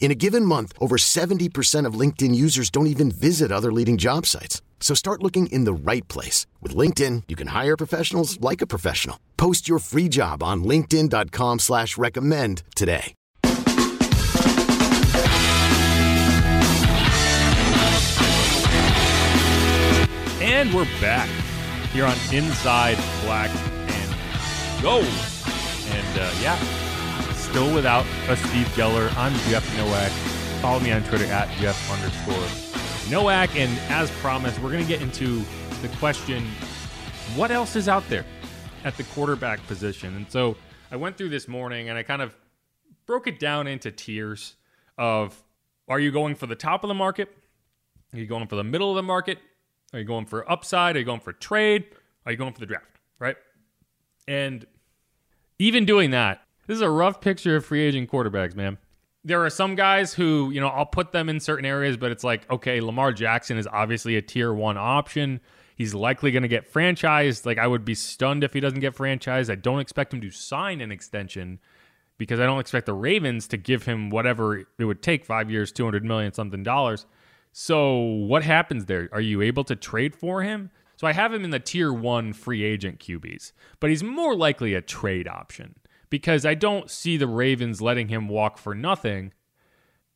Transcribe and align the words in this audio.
In 0.00 0.10
a 0.10 0.14
given 0.14 0.44
month, 0.44 0.72
over 0.80 0.96
70% 0.96 1.84
of 1.84 2.00
LinkedIn 2.00 2.34
users 2.34 2.70
don't 2.70 2.86
even 2.86 3.10
visit 3.10 3.52
other 3.52 3.70
leading 3.70 3.98
job 3.98 4.24
sites. 4.24 4.62
So 4.80 4.94
start 4.94 5.22
looking 5.22 5.48
in 5.48 5.64
the 5.64 5.72
right 5.74 6.06
place. 6.08 6.46
With 6.62 6.74
LinkedIn, 6.74 7.24
you 7.28 7.36
can 7.36 7.48
hire 7.48 7.76
professionals 7.76 8.40
like 8.40 8.62
a 8.62 8.66
professional. 8.66 9.18
Post 9.36 9.68
your 9.68 9.80
free 9.80 10.08
job 10.08 10.42
on 10.42 10.64
linkedin.com 10.64 11.58
slash 11.58 11.98
recommend 11.98 12.62
today. 12.74 13.14
And 20.40 20.72
we're 20.74 20.84
back 21.00 21.28
here 21.92 22.04
on 22.04 22.16
Inside 22.32 22.96
Black 23.22 23.50
and 23.90 24.82
Gold. 24.82 25.04
And 25.04 26.18
uh, 26.18 26.32
yeah, 26.40 26.87
still 27.48 27.74
without 27.74 28.04
a 28.28 28.36
Steve 28.36 28.66
Geller. 28.68 29.10
I'm 29.16 29.32
Jeff 29.48 29.64
Nowak. 29.78 30.10
Follow 30.60 30.80
me 30.80 30.92
on 30.92 31.02
Twitter 31.04 31.24
at 31.26 31.48
Jeff 31.56 31.90
underscore 31.90 33.10
Nowak. 33.10 33.56
And 33.56 33.78
as 33.90 34.10
promised, 34.20 34.60
we're 34.60 34.70
going 34.70 34.82
to 34.82 34.88
get 34.88 35.00
into 35.00 35.42
the 35.80 35.88
question 35.98 36.46
what 37.36 37.50
else 37.50 37.74
is 37.74 37.88
out 37.88 38.06
there 38.10 38.26
at 38.84 38.98
the 38.98 39.02
quarterback 39.04 39.66
position? 39.66 40.14
And 40.14 40.30
so 40.30 40.56
I 40.90 40.96
went 40.96 41.16
through 41.16 41.30
this 41.30 41.48
morning 41.48 41.88
and 41.88 41.96
I 41.96 42.02
kind 42.02 42.20
of 42.20 42.34
broke 43.06 43.26
it 43.26 43.38
down 43.38 43.66
into 43.66 43.90
tiers 43.90 44.56
of 44.98 45.42
are 45.88 45.98
you 45.98 46.10
going 46.10 46.34
for 46.34 46.46
the 46.46 46.56
top 46.56 46.84
of 46.84 46.88
the 46.88 46.94
market? 46.94 47.34
Are 48.12 48.18
you 48.18 48.26
going 48.26 48.46
for 48.46 48.56
the 48.56 48.64
middle 48.64 48.90
of 48.90 48.96
the 48.96 49.02
market? 49.02 49.38
Are 49.94 49.98
you 49.98 50.04
going 50.04 50.26
for 50.26 50.50
upside? 50.50 50.96
Are 50.96 50.98
you 50.98 51.04
going 51.06 51.20
for 51.20 51.32
trade? 51.32 51.86
Are 52.26 52.32
you 52.32 52.36
going 52.36 52.52
for 52.52 52.60
the 52.60 52.66
draft? 52.66 52.84
Right? 53.18 53.36
And 54.26 54.66
even 55.58 55.86
doing 55.86 56.10
that, 56.10 56.42
this 56.68 56.76
is 56.76 56.82
a 56.82 56.90
rough 56.90 57.20
picture 57.20 57.56
of 57.56 57.64
free 57.64 57.80
agent 57.80 58.10
quarterbacks, 58.10 58.54
man. 58.54 58.76
There 59.24 59.42
are 59.44 59.50
some 59.50 59.74
guys 59.74 60.12
who, 60.14 60.50
you 60.50 60.60
know, 60.60 60.68
I'll 60.68 60.86
put 60.86 61.12
them 61.12 61.28
in 61.28 61.40
certain 61.40 61.64
areas, 61.64 61.96
but 61.96 62.12
it's 62.12 62.22
like, 62.22 62.48
okay, 62.50 62.80
Lamar 62.80 63.10
Jackson 63.10 63.56
is 63.56 63.66
obviously 63.66 64.16
a 64.16 64.22
tier 64.22 64.52
one 64.52 64.76
option. 64.76 65.40
He's 65.76 65.94
likely 65.94 66.30
going 66.30 66.42
to 66.42 66.48
get 66.48 66.70
franchised. 66.72 67.46
Like, 67.46 67.58
I 67.58 67.66
would 67.66 67.84
be 67.84 67.94
stunned 67.94 68.44
if 68.44 68.52
he 68.52 68.60
doesn't 68.60 68.80
get 68.80 68.94
franchised. 68.94 69.50
I 69.50 69.54
don't 69.54 69.80
expect 69.80 70.12
him 70.12 70.20
to 70.20 70.30
sign 70.30 70.80
an 70.82 70.92
extension 70.92 71.58
because 72.18 72.38
I 72.38 72.44
don't 72.44 72.60
expect 72.60 72.84
the 72.86 72.92
Ravens 72.92 73.48
to 73.48 73.56
give 73.56 73.84
him 73.84 74.10
whatever 74.10 74.58
it 74.58 74.84
would 74.84 75.02
take 75.02 75.24
five 75.24 75.50
years, 75.50 75.72
200 75.72 76.04
million 76.04 76.34
something 76.34 76.62
dollars. 76.62 77.06
So, 77.52 77.96
what 77.98 78.42
happens 78.42 78.84
there? 78.84 79.08
Are 79.12 79.22
you 79.22 79.40
able 79.40 79.64
to 79.64 79.74
trade 79.74 80.14
for 80.14 80.42
him? 80.42 80.70
So, 80.96 81.06
I 81.06 81.12
have 81.12 81.32
him 81.32 81.44
in 81.44 81.50
the 81.50 81.60
tier 81.60 81.92
one 81.92 82.34
free 82.34 82.62
agent 82.62 82.98
QBs, 82.98 83.52
but 83.80 83.88
he's 83.88 84.02
more 84.02 84.36
likely 84.36 84.74
a 84.74 84.82
trade 84.82 85.26
option 85.26 85.76
because 86.10 86.44
I 86.46 86.54
don't 86.54 86.90
see 86.90 87.16
the 87.16 87.26
Ravens 87.26 87.80
letting 87.80 88.08
him 88.08 88.28
walk 88.28 88.58
for 88.58 88.74
nothing. 88.74 89.32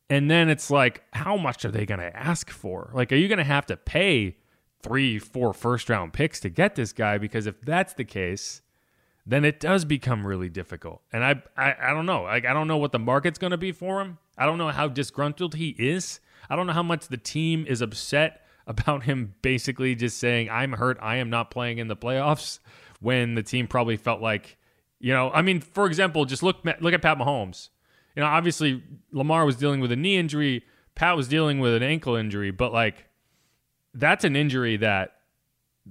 And 0.09 0.29
then 0.29 0.49
it's 0.49 0.69
like, 0.69 1.03
how 1.13 1.37
much 1.37 1.65
are 1.65 1.71
they 1.71 1.85
going 1.85 1.99
to 1.99 2.15
ask 2.15 2.49
for? 2.49 2.91
Like, 2.93 3.11
are 3.11 3.15
you 3.15 3.27
going 3.27 3.37
to 3.37 3.43
have 3.43 3.65
to 3.67 3.77
pay 3.77 4.37
three, 4.81 5.17
four 5.17 5.53
first 5.53 5.89
round 5.89 6.13
picks 6.13 6.39
to 6.41 6.49
get 6.49 6.75
this 6.75 6.93
guy? 6.93 7.17
Because 7.17 7.47
if 7.47 7.59
that's 7.61 7.93
the 7.93 8.03
case, 8.03 8.61
then 9.25 9.45
it 9.45 9.59
does 9.59 9.85
become 9.85 10.27
really 10.27 10.49
difficult. 10.49 11.01
And 11.11 11.23
I, 11.23 11.41
I, 11.55 11.75
I 11.81 11.93
don't 11.93 12.05
know. 12.05 12.23
Like, 12.23 12.45
I 12.45 12.53
don't 12.53 12.67
know 12.67 12.77
what 12.77 12.91
the 12.91 12.99
market's 12.99 13.39
going 13.39 13.51
to 13.51 13.57
be 13.57 13.71
for 13.71 14.01
him. 14.01 14.17
I 14.37 14.45
don't 14.45 14.57
know 14.57 14.69
how 14.69 14.87
disgruntled 14.87 15.55
he 15.55 15.69
is. 15.79 16.19
I 16.49 16.55
don't 16.55 16.67
know 16.67 16.73
how 16.73 16.83
much 16.83 17.07
the 17.07 17.17
team 17.17 17.65
is 17.67 17.81
upset 17.81 18.41
about 18.67 19.03
him 19.03 19.35
basically 19.41 19.95
just 19.95 20.17
saying, 20.17 20.49
I'm 20.49 20.73
hurt. 20.73 20.97
I 21.01 21.17
am 21.17 21.29
not 21.29 21.51
playing 21.51 21.77
in 21.77 21.87
the 21.87 21.95
playoffs 21.95 22.59
when 22.99 23.35
the 23.35 23.43
team 23.43 23.67
probably 23.67 23.97
felt 23.97 24.21
like 24.21 24.57
you 25.03 25.11
know, 25.11 25.29
I 25.31 25.41
mean, 25.41 25.59
for 25.59 25.85
example, 25.85 26.23
just 26.23 26.43
look 26.43 26.63
look 26.63 26.93
at 26.93 27.01
Pat 27.01 27.17
Mahomes. 27.17 27.67
You 28.15 28.21
know, 28.21 28.27
obviously 28.27 28.81
Lamar 29.11 29.43
was 29.43 29.57
dealing 29.57 29.81
with 29.81 29.91
a 29.91 29.97
knee 29.97 30.15
injury, 30.15 30.63
Pat 30.95 31.17
was 31.17 31.27
dealing 31.27 31.59
with 31.59 31.73
an 31.73 31.83
ankle 31.83 32.15
injury, 32.15 32.51
but 32.51 32.71
like 32.71 33.05
that's 33.93 34.23
an 34.23 34.37
injury 34.37 34.77
that 34.77 35.17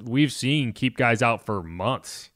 we've 0.03 0.33
seen 0.33 0.73
keep 0.73 0.97
guys 0.97 1.21
out 1.21 1.45
for 1.45 1.62
months. 1.62 2.31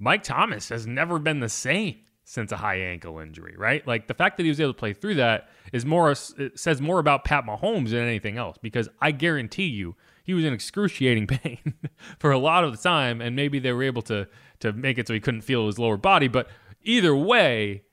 Mike 0.00 0.24
Thomas 0.24 0.70
has 0.70 0.88
never 0.88 1.20
been 1.20 1.38
the 1.38 1.48
same 1.48 1.98
since 2.24 2.50
a 2.50 2.56
high 2.56 2.78
ankle 2.78 3.20
injury, 3.20 3.54
right? 3.56 3.86
Like 3.86 4.08
the 4.08 4.14
fact 4.14 4.38
that 4.38 4.42
he 4.42 4.48
was 4.48 4.60
able 4.60 4.72
to 4.72 4.78
play 4.78 4.94
through 4.94 5.14
that 5.14 5.48
is 5.72 5.86
more 5.86 6.16
says 6.16 6.80
more 6.80 6.98
about 6.98 7.24
Pat 7.24 7.44
Mahomes 7.44 7.90
than 7.90 8.00
anything 8.00 8.38
else 8.38 8.56
because 8.60 8.88
I 9.00 9.12
guarantee 9.12 9.68
you 9.68 9.94
he 10.28 10.34
was 10.34 10.44
in 10.44 10.52
excruciating 10.52 11.26
pain 11.26 11.72
for 12.18 12.30
a 12.30 12.38
lot 12.38 12.62
of 12.62 12.70
the 12.70 12.76
time, 12.76 13.22
and 13.22 13.34
maybe 13.34 13.58
they 13.58 13.72
were 13.72 13.82
able 13.82 14.02
to 14.02 14.28
to 14.60 14.74
make 14.74 14.98
it 14.98 15.08
so 15.08 15.14
he 15.14 15.20
couldn't 15.20 15.40
feel 15.40 15.66
his 15.66 15.78
lower 15.78 15.96
body. 15.96 16.28
But 16.28 16.48
either 16.82 17.16
way, 17.16 17.84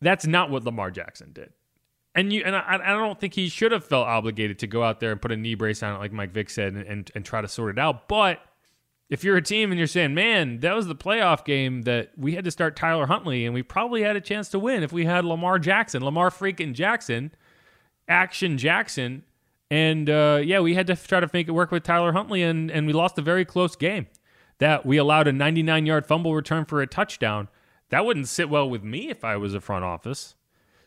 that's 0.00 0.26
not 0.26 0.50
what 0.50 0.64
Lamar 0.64 0.90
Jackson 0.90 1.32
did. 1.34 1.52
And 2.14 2.32
you 2.32 2.42
and 2.42 2.56
I, 2.56 2.80
I 2.82 2.92
don't 2.92 3.20
think 3.20 3.34
he 3.34 3.50
should 3.50 3.70
have 3.72 3.84
felt 3.84 4.06
obligated 4.08 4.58
to 4.60 4.66
go 4.66 4.82
out 4.82 4.98
there 4.98 5.12
and 5.12 5.20
put 5.20 5.30
a 5.30 5.36
knee 5.36 5.56
brace 5.56 5.82
on 5.82 5.94
it, 5.94 5.98
like 5.98 6.10
Mike 6.10 6.32
Vick 6.32 6.48
said, 6.48 6.72
and, 6.72 6.86
and, 6.86 7.10
and 7.14 7.22
try 7.22 7.42
to 7.42 7.48
sort 7.48 7.76
it 7.76 7.78
out. 7.78 8.08
But 8.08 8.40
if 9.10 9.22
you're 9.22 9.36
a 9.36 9.42
team 9.42 9.70
and 9.70 9.78
you're 9.78 9.86
saying, 9.86 10.14
man, 10.14 10.60
that 10.60 10.74
was 10.74 10.86
the 10.86 10.96
playoff 10.96 11.44
game 11.44 11.82
that 11.82 12.12
we 12.16 12.34
had 12.34 12.44
to 12.44 12.50
start 12.50 12.76
Tyler 12.76 13.08
Huntley, 13.08 13.44
and 13.44 13.52
we 13.52 13.62
probably 13.62 14.02
had 14.02 14.16
a 14.16 14.22
chance 14.22 14.48
to 14.50 14.58
win 14.58 14.82
if 14.82 14.90
we 14.90 15.04
had 15.04 15.26
Lamar 15.26 15.58
Jackson, 15.58 16.02
Lamar 16.02 16.30
freaking 16.30 16.72
Jackson, 16.72 17.30
Action 18.08 18.56
Jackson, 18.56 19.24
and 19.70 20.08
uh, 20.08 20.40
yeah, 20.42 20.60
we 20.60 20.74
had 20.74 20.86
to 20.86 20.96
try 20.96 21.20
to 21.20 21.28
make 21.32 21.48
it 21.48 21.52
work 21.52 21.70
with 21.70 21.82
Tyler 21.82 22.12
Huntley, 22.12 22.42
and, 22.42 22.70
and 22.70 22.86
we 22.86 22.92
lost 22.92 23.18
a 23.18 23.22
very 23.22 23.44
close 23.44 23.76
game. 23.76 24.06
That 24.58 24.84
we 24.84 24.96
allowed 24.96 25.28
a 25.28 25.32
99 25.32 25.86
yard 25.86 26.06
fumble 26.06 26.34
return 26.34 26.64
for 26.64 26.82
a 26.82 26.86
touchdown. 26.86 27.48
That 27.90 28.04
wouldn't 28.04 28.28
sit 28.28 28.48
well 28.48 28.68
with 28.68 28.82
me 28.82 29.08
if 29.08 29.24
I 29.24 29.36
was 29.36 29.54
a 29.54 29.60
front 29.60 29.84
office. 29.84 30.34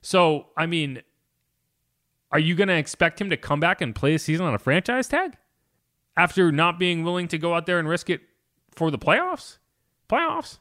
So, 0.02 0.48
I 0.58 0.66
mean, 0.66 1.02
are 2.32 2.40
you 2.40 2.56
going 2.56 2.68
to 2.68 2.76
expect 2.76 3.22
him 3.22 3.30
to 3.30 3.38
come 3.38 3.60
back 3.60 3.82
and 3.82 3.96
play 3.96 4.16
a 4.16 4.20
season 4.20 4.46
on 4.46 4.54
a 4.54 4.60
franchise 4.60 5.08
tag 5.08 5.38
after 6.18 6.52
not 6.52 6.80
being 6.80 7.04
willing 7.04 7.28
to 7.30 7.38
go 7.38 7.54
out 7.54 7.66
there 7.66 7.80
and 7.80 7.88
risk 7.88 8.10
it 8.10 8.22
for 8.72 8.92
the 8.92 8.98
playoffs? 8.98 9.58
Playoffs? 10.10 10.60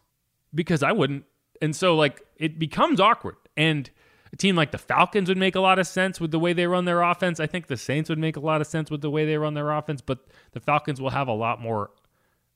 Because 0.55 0.83
I 0.83 0.93
wouldn't. 0.93 1.25
And 1.61 1.75
so, 1.75 1.97
like, 1.97 2.23
it 2.37 2.59
becomes 2.59 3.01
awkward. 3.01 3.37
And 3.57 3.91
a 4.33 4.37
team 4.37 4.57
like 4.57 4.71
the 4.71 4.79
Falcons 4.79 5.29
would 5.29 5.39
make 5.39 5.55
a 5.55 5.61
lot 5.61 5.79
of 5.79 5.87
sense 5.87 6.21
with 6.21 6.31
the 6.31 6.39
way 6.39 6.53
they 6.53 6.67
run 6.67 6.85
their 6.85 7.03
offense. 7.03 7.41
I 7.41 7.47
think 7.47 7.67
the 7.67 7.77
Saints 7.77 8.09
would 8.09 8.19
make 8.19 8.37
a 8.37 8.41
lot 8.41 8.61
of 8.61 8.67
sense 8.67 8.91
with 8.91 9.01
the 9.01 9.11
way 9.11 9.25
they 9.27 9.37
run 9.37 9.55
their 9.55 9.71
offense, 9.71 10.01
but 10.01 10.27
the 10.53 10.61
Falcons 10.61 11.01
will 11.01 11.11
have 11.11 11.29
a 11.29 11.33
lot 11.33 11.61
more 11.61 11.91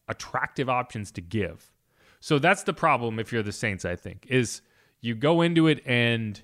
attractive 0.09 0.69
options 0.69 1.11
to 1.13 1.21
give. 1.21 1.73
So 2.21 2.39
that's 2.39 2.63
the 2.63 2.73
problem 2.73 3.19
if 3.19 3.33
you're 3.33 3.43
the 3.43 3.53
Saints, 3.53 3.85
I 3.85 3.97
think, 3.97 4.27
is 4.29 4.63
you 5.01 5.15
go 5.15 5.43
into 5.43 5.67
it 5.67 5.83
and 5.85 6.41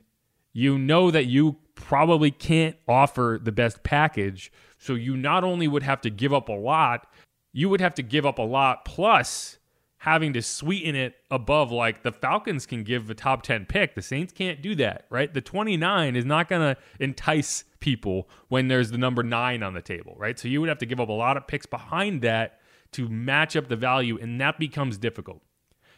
you 0.52 0.78
know 0.78 1.10
that 1.10 1.26
you 1.26 1.56
probably 1.74 2.30
can't 2.30 2.76
offer 2.88 3.38
the 3.42 3.52
best 3.52 3.82
package. 3.82 4.52
So 4.78 4.94
you 4.94 5.16
not 5.16 5.44
only 5.44 5.68
would 5.68 5.82
have 5.82 6.00
to 6.02 6.10
give 6.10 6.34
up 6.34 6.48
a 6.48 6.54
lot, 6.54 7.06
you 7.52 7.68
would 7.68 7.80
have 7.80 7.94
to 7.94 8.02
give 8.02 8.26
up 8.26 8.38
a 8.38 8.42
lot 8.42 8.84
plus 8.84 9.58
having 10.00 10.32
to 10.32 10.40
sweeten 10.40 10.96
it 10.96 11.14
above 11.30 11.70
like 11.70 12.02
the 12.02 12.10
Falcons 12.10 12.64
can 12.64 12.82
give 12.82 13.10
a 13.10 13.14
top 13.14 13.42
10 13.42 13.66
pick. 13.66 13.94
The 13.94 14.00
Saints 14.00 14.32
can't 14.32 14.62
do 14.62 14.74
that, 14.76 15.04
right? 15.10 15.32
The 15.32 15.42
29 15.42 16.16
is 16.16 16.24
not 16.24 16.48
going 16.48 16.74
to 16.74 16.80
entice 16.98 17.64
people 17.80 18.26
when 18.48 18.68
there's 18.68 18.90
the 18.90 18.96
number 18.96 19.22
9 19.22 19.62
on 19.62 19.74
the 19.74 19.82
table, 19.82 20.14
right? 20.16 20.38
So 20.38 20.48
you 20.48 20.60
would 20.60 20.70
have 20.70 20.78
to 20.78 20.86
give 20.86 21.00
up 21.00 21.10
a 21.10 21.12
lot 21.12 21.36
of 21.36 21.46
picks 21.46 21.66
behind 21.66 22.22
that 22.22 22.60
to 22.92 23.10
match 23.10 23.56
up 23.56 23.68
the 23.68 23.76
value 23.76 24.18
and 24.18 24.40
that 24.40 24.58
becomes 24.58 24.96
difficult. 24.96 25.42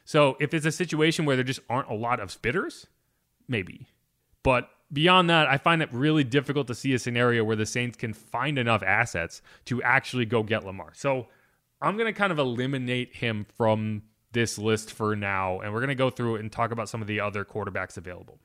So 0.05 0.37
if 0.41 0.53
it's 0.53 0.67
a 0.67 0.73
situation 0.73 1.25
where 1.25 1.37
there 1.37 1.45
just 1.45 1.61
aren't 1.71 1.89
a 1.89 1.95
lot 1.95 2.19
of 2.19 2.37
spitters, 2.37 2.87
maybe. 3.47 3.87
But 4.43 4.69
beyond 4.93 5.31
that, 5.31 5.47
I 5.47 5.59
find 5.59 5.81
it 5.81 5.89
really 5.93 6.25
difficult 6.25 6.67
to 6.67 6.75
see 6.75 6.93
a 6.93 6.99
scenario 6.99 7.45
where 7.45 7.55
the 7.55 7.67
Saints 7.67 7.97
can 7.97 8.15
find 8.15 8.59
enough 8.59 8.83
assets 8.83 9.43
to 9.67 9.81
actually 9.85 10.25
go 10.25 10.43
get 10.43 10.67
Lamar. 10.67 10.91
So 10.93 11.29
I'm 11.83 11.97
going 11.97 12.13
to 12.13 12.19
kind 12.19 12.33
of 12.33 12.39
eliminate 12.39 13.17
him 13.17 13.47
from 13.57 14.03
this 14.33 14.59
list 14.59 14.93
for 14.93 15.15
now, 15.15 15.61
and 15.61 15.73
we're 15.73 15.81
going 15.81 15.89
to 15.89 15.95
go 15.95 16.11
through 16.11 16.37
it 16.37 16.41
and 16.41 16.51
talk 16.51 16.71
about 16.71 16.89
some 16.89 17.03
of 17.03 17.09
the 17.09 17.21
other 17.21 17.45
quarterbacks 17.45 17.97
available. 17.97 18.39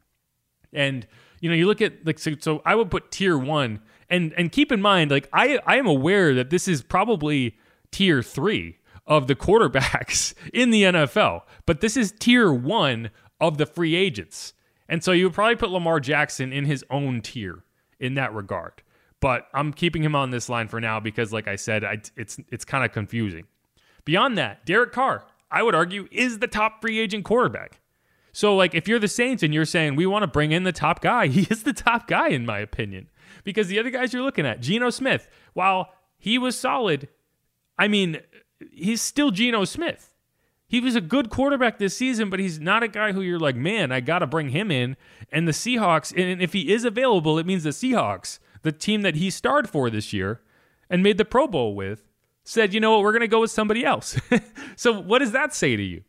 And 0.73 1.07
you 1.39 1.49
know, 1.49 1.55
you 1.55 1.65
look 1.65 1.81
at 1.81 2.05
like 2.05 2.19
so, 2.19 2.33
so 2.39 2.61
I 2.65 2.75
would 2.75 2.91
put 2.91 3.11
tier 3.11 3.37
one, 3.37 3.79
and 4.09 4.33
and 4.33 4.51
keep 4.51 4.71
in 4.71 4.81
mind, 4.81 5.11
like 5.11 5.29
I 5.31 5.59
I 5.65 5.77
am 5.77 5.87
aware 5.87 6.33
that 6.33 6.49
this 6.49 6.67
is 6.67 6.81
probably 6.83 7.57
tier 7.91 8.21
three 8.21 8.79
of 9.05 9.27
the 9.27 9.35
quarterbacks 9.35 10.33
in 10.53 10.71
the 10.71 10.83
NFL, 10.83 11.43
but 11.65 11.81
this 11.81 11.95
is 11.95 12.11
tier 12.11 12.51
one 12.51 13.11
of 13.39 13.57
the 13.57 13.65
free 13.65 13.95
agents, 13.95 14.53
and 14.89 15.03
so 15.03 15.13
you 15.13 15.25
would 15.25 15.33
probably 15.33 15.55
put 15.55 15.69
Lamar 15.69 15.99
Jackson 15.99 16.51
in 16.51 16.65
his 16.65 16.83
own 16.89 17.21
tier 17.21 17.63
in 17.99 18.15
that 18.15 18.33
regard. 18.33 18.83
But 19.19 19.47
I'm 19.53 19.73
keeping 19.73 20.03
him 20.03 20.15
on 20.15 20.29
this 20.29 20.47
line 20.47 20.67
for 20.67 20.79
now 20.79 20.99
because, 20.99 21.33
like 21.33 21.47
I 21.47 21.55
said, 21.55 21.83
I, 21.83 22.01
it's 22.15 22.37
it's 22.49 22.65
kind 22.65 22.85
of 22.85 22.91
confusing. 22.91 23.45
Beyond 24.05 24.37
that, 24.37 24.65
Derek 24.65 24.91
Carr, 24.91 25.25
I 25.49 25.63
would 25.63 25.75
argue, 25.75 26.07
is 26.11 26.39
the 26.39 26.47
top 26.47 26.81
free 26.81 26.99
agent 26.99 27.25
quarterback. 27.25 27.79
So, 28.31 28.55
like, 28.55 28.75
if 28.75 28.87
you're 28.87 28.99
the 28.99 29.07
Saints 29.07 29.41
and 29.41 29.51
you're 29.51 29.65
saying 29.65 29.95
we 29.95 30.05
want 30.05 30.21
to 30.21 30.27
bring 30.27 30.51
in 30.51 30.63
the 30.63 30.71
top 30.71 31.01
guy, 31.01 31.27
he 31.27 31.47
is 31.49 31.63
the 31.63 31.73
top 31.73 32.07
guy 32.07 32.29
in 32.29 32.45
my 32.45 32.59
opinion. 32.59 33.09
Because 33.43 33.67
the 33.67 33.79
other 33.79 33.89
guys 33.89 34.13
you're 34.13 34.23
looking 34.23 34.45
at, 34.45 34.61
Geno 34.61 34.89
Smith, 34.89 35.27
while 35.53 35.89
he 36.17 36.37
was 36.37 36.57
solid, 36.57 37.07
I 37.79 37.87
mean, 37.87 38.19
he's 38.71 39.01
still 39.01 39.31
Geno 39.31 39.65
Smith. 39.65 40.13
He 40.67 40.81
was 40.81 40.95
a 40.95 41.01
good 41.01 41.29
quarterback 41.29 41.79
this 41.79 41.95
season, 41.95 42.29
but 42.29 42.39
he's 42.39 42.59
not 42.59 42.83
a 42.83 42.87
guy 42.89 43.13
who 43.13 43.21
you're 43.21 43.39
like, 43.39 43.55
man, 43.55 43.91
I 43.91 44.01
got 44.01 44.19
to 44.19 44.27
bring 44.27 44.49
him 44.49 44.69
in. 44.69 44.97
And 45.31 45.47
the 45.47 45.53
Seahawks, 45.53 46.11
and 46.15 46.41
if 46.41 46.51
he 46.53 46.73
is 46.73 46.83
available, 46.83 47.39
it 47.39 47.45
means 47.45 47.63
the 47.63 47.69
Seahawks, 47.69 48.39
the 48.67 48.71
team 48.73 49.01
that 49.01 49.15
he 49.15 49.29
starred 49.29 49.69
for 49.69 49.89
this 49.89 50.11
year 50.11 50.41
and 50.89 51.01
made 51.01 51.17
the 51.17 51.25
Pro 51.25 51.47
Bowl 51.47 51.73
with, 51.73 52.03
said, 52.43 52.73
you 52.73 52.81
know 52.81 52.91
what, 52.91 53.01
we're 53.01 53.13
going 53.13 53.21
to 53.21 53.27
go 53.27 53.39
with 53.39 53.51
somebody 53.51 53.85
else. 53.85 54.19
so, 54.75 54.91
what 55.01 55.19
does 55.19 55.31
that 55.31 55.55
say 55.55 55.77
to 55.77 55.83
you? 55.83 56.03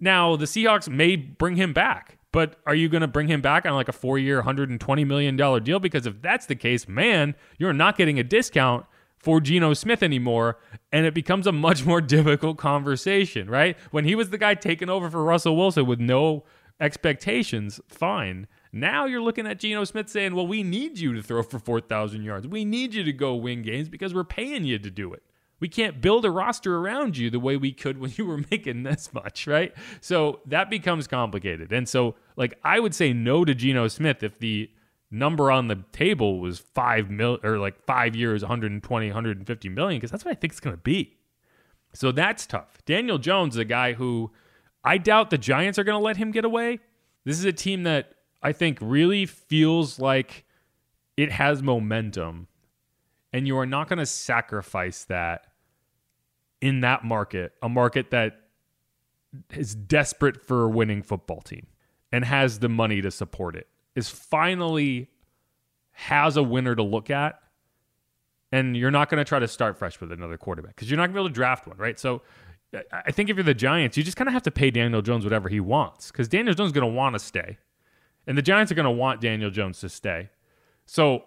Now, 0.00 0.34
the 0.34 0.44
Seahawks 0.44 0.88
may 0.88 1.14
bring 1.14 1.54
him 1.54 1.72
back, 1.72 2.18
but 2.32 2.56
are 2.66 2.74
you 2.74 2.88
going 2.88 3.02
to 3.02 3.06
bring 3.06 3.28
him 3.28 3.40
back 3.40 3.64
on 3.64 3.74
like 3.74 3.88
a 3.88 3.92
four 3.92 4.18
year, 4.18 4.42
$120 4.42 5.06
million 5.06 5.36
deal? 5.36 5.78
Because 5.78 6.04
if 6.04 6.20
that's 6.20 6.46
the 6.46 6.56
case, 6.56 6.88
man, 6.88 7.36
you're 7.58 7.72
not 7.72 7.96
getting 7.96 8.18
a 8.18 8.24
discount 8.24 8.86
for 9.18 9.40
Geno 9.40 9.72
Smith 9.72 10.02
anymore, 10.02 10.58
and 10.92 11.06
it 11.06 11.14
becomes 11.14 11.46
a 11.46 11.52
much 11.52 11.86
more 11.86 12.00
difficult 12.02 12.58
conversation, 12.58 13.48
right? 13.48 13.76
When 13.92 14.04
he 14.04 14.16
was 14.16 14.30
the 14.30 14.38
guy 14.38 14.54
taking 14.54 14.90
over 14.90 15.08
for 15.08 15.22
Russell 15.22 15.56
Wilson 15.56 15.86
with 15.86 16.00
no 16.00 16.44
expectations, 16.80 17.80
fine. 17.86 18.48
Now 18.74 19.04
you're 19.04 19.22
looking 19.22 19.46
at 19.46 19.60
Geno 19.60 19.84
Smith 19.84 20.08
saying, 20.08 20.34
well, 20.34 20.48
we 20.48 20.64
need 20.64 20.98
you 20.98 21.14
to 21.14 21.22
throw 21.22 21.44
for 21.44 21.60
4,000 21.60 22.24
yards. 22.24 22.48
We 22.48 22.64
need 22.64 22.92
you 22.92 23.04
to 23.04 23.12
go 23.12 23.36
win 23.36 23.62
games 23.62 23.88
because 23.88 24.12
we're 24.12 24.24
paying 24.24 24.64
you 24.64 24.80
to 24.80 24.90
do 24.90 25.12
it. 25.12 25.22
We 25.60 25.68
can't 25.68 26.00
build 26.00 26.24
a 26.24 26.30
roster 26.30 26.76
around 26.76 27.16
you 27.16 27.30
the 27.30 27.38
way 27.38 27.56
we 27.56 27.70
could 27.70 27.98
when 27.98 28.12
you 28.16 28.26
were 28.26 28.40
making 28.50 28.82
this 28.82 29.14
much, 29.14 29.46
right? 29.46 29.72
So 30.00 30.40
that 30.46 30.70
becomes 30.70 31.06
complicated. 31.06 31.72
And 31.72 31.88
so, 31.88 32.16
like, 32.36 32.58
I 32.64 32.80
would 32.80 32.96
say 32.96 33.12
no 33.12 33.44
to 33.44 33.54
Geno 33.54 33.86
Smith 33.86 34.24
if 34.24 34.40
the 34.40 34.68
number 35.08 35.52
on 35.52 35.68
the 35.68 35.84
table 35.92 36.40
was 36.40 36.58
five 36.58 37.08
mil 37.08 37.38
or 37.44 37.60
like 37.60 37.80
five 37.86 38.16
years, 38.16 38.42
120, 38.42 39.06
150 39.06 39.68
million, 39.68 40.00
because 40.00 40.10
that's 40.10 40.24
what 40.24 40.32
I 40.32 40.34
think 40.34 40.52
it's 40.52 40.58
going 40.58 40.74
to 40.74 40.82
be. 40.82 41.16
So 41.92 42.10
that's 42.10 42.44
tough. 42.44 42.78
Daniel 42.86 43.18
Jones 43.18 43.54
is 43.54 43.60
a 43.60 43.64
guy 43.64 43.92
who 43.92 44.32
I 44.82 44.98
doubt 44.98 45.30
the 45.30 45.38
Giants 45.38 45.78
are 45.78 45.84
going 45.84 45.96
to 45.96 46.04
let 46.04 46.16
him 46.16 46.32
get 46.32 46.44
away. 46.44 46.80
This 47.24 47.38
is 47.38 47.44
a 47.44 47.52
team 47.52 47.84
that 47.84 48.14
I 48.44 48.52
think 48.52 48.78
really 48.80 49.24
feels 49.26 49.98
like 49.98 50.44
it 51.16 51.32
has 51.32 51.62
momentum, 51.62 52.46
and 53.32 53.46
you 53.46 53.56
are 53.58 53.66
not 53.66 53.88
going 53.88 53.98
to 53.98 54.06
sacrifice 54.06 55.04
that 55.04 55.46
in 56.60 56.80
that 56.80 57.04
market, 57.04 57.52
a 57.62 57.68
market 57.68 58.10
that 58.10 58.40
is 59.54 59.74
desperate 59.74 60.40
for 60.46 60.64
a 60.64 60.68
winning 60.68 61.02
football 61.02 61.40
team 61.40 61.66
and 62.12 62.24
has 62.24 62.60
the 62.60 62.68
money 62.68 63.00
to 63.02 63.10
support 63.10 63.56
it 63.56 63.66
is 63.96 64.08
finally 64.08 65.08
has 65.90 66.36
a 66.36 66.42
winner 66.42 66.74
to 66.74 66.82
look 66.82 67.10
at. 67.10 67.40
And 68.52 68.76
you're 68.76 68.92
not 68.92 69.08
going 69.08 69.18
to 69.18 69.24
try 69.24 69.40
to 69.40 69.48
start 69.48 69.76
fresh 69.76 70.00
with 70.00 70.12
another 70.12 70.36
quarterback 70.36 70.76
because 70.76 70.88
you're 70.88 70.96
not 70.96 71.06
going 71.06 71.14
to 71.14 71.16
be 71.16 71.20
able 71.22 71.28
to 71.30 71.34
draft 71.34 71.66
one, 71.66 71.76
right? 71.76 71.98
So 71.98 72.22
I 72.92 73.10
think 73.10 73.30
if 73.30 73.36
you're 73.36 73.42
the 73.42 73.54
Giants, 73.54 73.96
you 73.96 74.04
just 74.04 74.16
kind 74.16 74.28
of 74.28 74.34
have 74.34 74.44
to 74.44 74.52
pay 74.52 74.70
Daniel 74.70 75.02
Jones 75.02 75.24
whatever 75.24 75.48
he 75.48 75.58
wants 75.58 76.12
because 76.12 76.28
Daniel 76.28 76.54
Jones 76.54 76.68
is 76.68 76.72
going 76.72 76.88
to 76.88 76.94
want 76.94 77.14
to 77.14 77.18
stay. 77.18 77.58
And 78.26 78.38
the 78.38 78.42
Giants 78.42 78.72
are 78.72 78.74
going 78.74 78.84
to 78.84 78.90
want 78.90 79.20
Daniel 79.20 79.50
Jones 79.50 79.80
to 79.80 79.88
stay. 79.88 80.30
So 80.86 81.24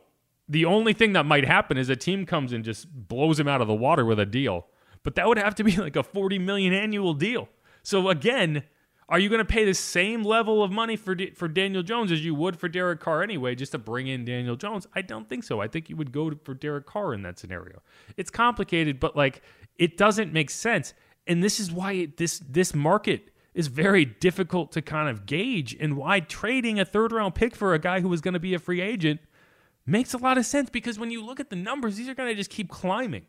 the 0.50 0.66
only 0.66 0.94
thing 0.94 1.14
that 1.14 1.26
might 1.26 1.46
happen 1.46 1.78
is 1.78 1.90
a 1.90 1.96
team 1.96 2.26
comes 2.26 2.54
and 2.54 2.64
just 2.64 2.88
blows 3.08 3.40
him 3.40 3.48
out 3.48 3.62
of 3.62 3.68
the 3.68 3.74
water 3.74 4.06
with 4.06 4.20
a 4.20 4.26
deal. 4.26 4.68
But 5.04 5.16
that 5.16 5.28
would 5.28 5.38
have 5.38 5.56
to 5.56 5.64
be 5.64 5.76
like 5.78 5.96
a 5.96 6.04
40 6.04 6.40
million 6.40 6.74
annual 6.74 7.14
deal. 7.14 7.50
So 7.84 8.10
again, 8.10 8.64
are 9.10 9.20
you 9.20 9.30
going 9.30 9.40
to 9.40 9.46
pay 9.46 9.64
the 9.64 9.74
same 9.74 10.24
level 10.24 10.62
of 10.62 10.72
money 10.72 10.98
for 10.98 11.16
D- 11.16 11.32
for 11.32 11.48
Daniel 11.48 11.82
Jones 11.82 12.12
as 12.12 12.26
you 12.26 12.36
would 12.36 12.60
for 12.60 12.68
Derek 12.68 13.00
Carr 13.00 13.24
anyway, 13.24 13.56
just 13.56 13.72
to 13.72 13.78
bring 13.78 14.08
in 14.08 14.26
Daniel 14.26 14.58
Jones? 14.58 14.86
I 14.94 15.02
don't 15.02 15.30
think 15.30 15.46
so. 15.46 15.62
I 15.62 15.68
think 15.68 15.90
you 15.90 15.96
would 15.96 16.12
go 16.12 16.30
to, 16.30 16.38
for 16.44 16.54
Derek 16.54 16.86
Carr 16.86 17.14
in 17.14 17.22
that 17.22 17.40
scenario. 17.40 17.82
It's 18.18 18.30
complicated, 18.30 19.00
but 19.00 19.16
like 19.16 19.42
it 19.78 19.96
doesn't 19.96 20.34
make 20.34 20.50
sense, 20.50 20.94
and 21.26 21.42
this 21.42 21.60
is 21.60 21.72
why 21.72 21.94
it, 21.94 22.18
this 22.18 22.40
this 22.40 22.76
market 22.76 23.32
is 23.58 23.68
very 23.68 24.06
difficult 24.06 24.72
to 24.72 24.84
kind 24.84 25.10
of 25.10 25.26
gauge, 25.26 25.76
and 25.80 25.98
why 25.98 26.20
trading 26.20 26.80
a 26.80 26.86
third 26.86 27.12
round 27.12 27.34
pick 27.34 27.56
for 27.56 27.74
a 27.74 27.80
guy 27.80 28.02
who 28.02 28.08
was 28.08 28.22
going 28.22 28.36
to 28.36 28.40
be 28.40 28.54
a 28.54 28.60
free 28.60 28.80
agent 28.80 29.20
makes 29.84 30.14
a 30.14 30.18
lot 30.20 30.38
of 30.38 30.46
sense 30.46 30.70
because 30.70 31.00
when 31.00 31.10
you 31.10 31.26
look 31.26 31.40
at 31.40 31.50
the 31.50 31.56
numbers, 31.56 31.96
these 31.96 32.08
are 32.08 32.14
going 32.14 32.30
to 32.30 32.36
just 32.36 32.52
keep 32.52 32.70
climbing, 32.70 33.26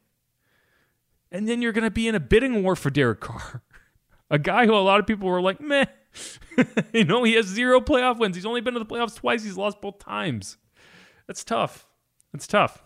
and 1.33 1.49
then 1.49 1.63
you're 1.63 1.73
going 1.73 1.83
to 1.83 1.91
be 1.91 2.07
in 2.07 2.15
a 2.15 2.21
bidding 2.21 2.63
war 2.63 2.77
for 2.77 2.91
Derek 2.91 3.21
Carr. 3.21 3.63
A 4.31 4.39
guy 4.39 4.67
who 4.67 4.75
a 4.75 4.77
lot 4.77 5.01
of 5.01 5.07
people 5.07 5.27
were 5.27 5.41
like, 5.41 5.59
meh. 5.59 5.87
you 6.93 7.07
know, 7.07 7.25
he 7.25 7.33
has 7.33 7.47
zero 7.47 7.81
playoff 7.81 8.19
wins. 8.19 8.37
He's 8.37 8.45
only 8.45 8.61
been 8.61 8.75
to 8.75 8.79
the 8.79 8.85
playoffs 8.85 9.17
twice. 9.17 9.43
He's 9.43 9.57
lost 9.57 9.81
both 9.81 9.99
times. 9.99 10.59
That's 11.27 11.43
tough. 11.43 11.87
That's 12.35 12.47
tough. 12.47 12.85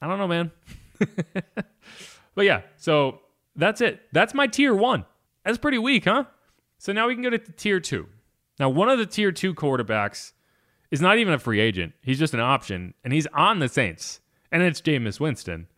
I 0.00 0.08
don't 0.08 0.18
know, 0.18 0.26
man. 0.26 0.50
but 2.34 2.44
yeah, 2.44 2.62
so 2.76 3.20
that's 3.54 3.80
it. 3.80 4.00
That's 4.10 4.34
my 4.34 4.48
tier 4.48 4.74
one. 4.74 5.04
That's 5.44 5.58
pretty 5.58 5.78
weak, 5.78 6.06
huh? 6.06 6.24
So 6.82 6.92
now 6.92 7.06
we 7.06 7.14
can 7.14 7.22
go 7.22 7.30
to 7.30 7.38
tier 7.38 7.78
two. 7.78 8.08
Now, 8.58 8.68
one 8.68 8.88
of 8.88 8.98
the 8.98 9.06
tier 9.06 9.30
two 9.30 9.54
quarterbacks 9.54 10.32
is 10.90 11.00
not 11.00 11.16
even 11.16 11.32
a 11.32 11.38
free 11.38 11.60
agent. 11.60 11.92
He's 12.02 12.18
just 12.18 12.34
an 12.34 12.40
option, 12.40 12.94
and 13.04 13.12
he's 13.12 13.28
on 13.28 13.60
the 13.60 13.68
Saints, 13.68 14.18
and 14.50 14.64
it's 14.64 14.80
Jameis 14.80 15.20
Winston. 15.20 15.68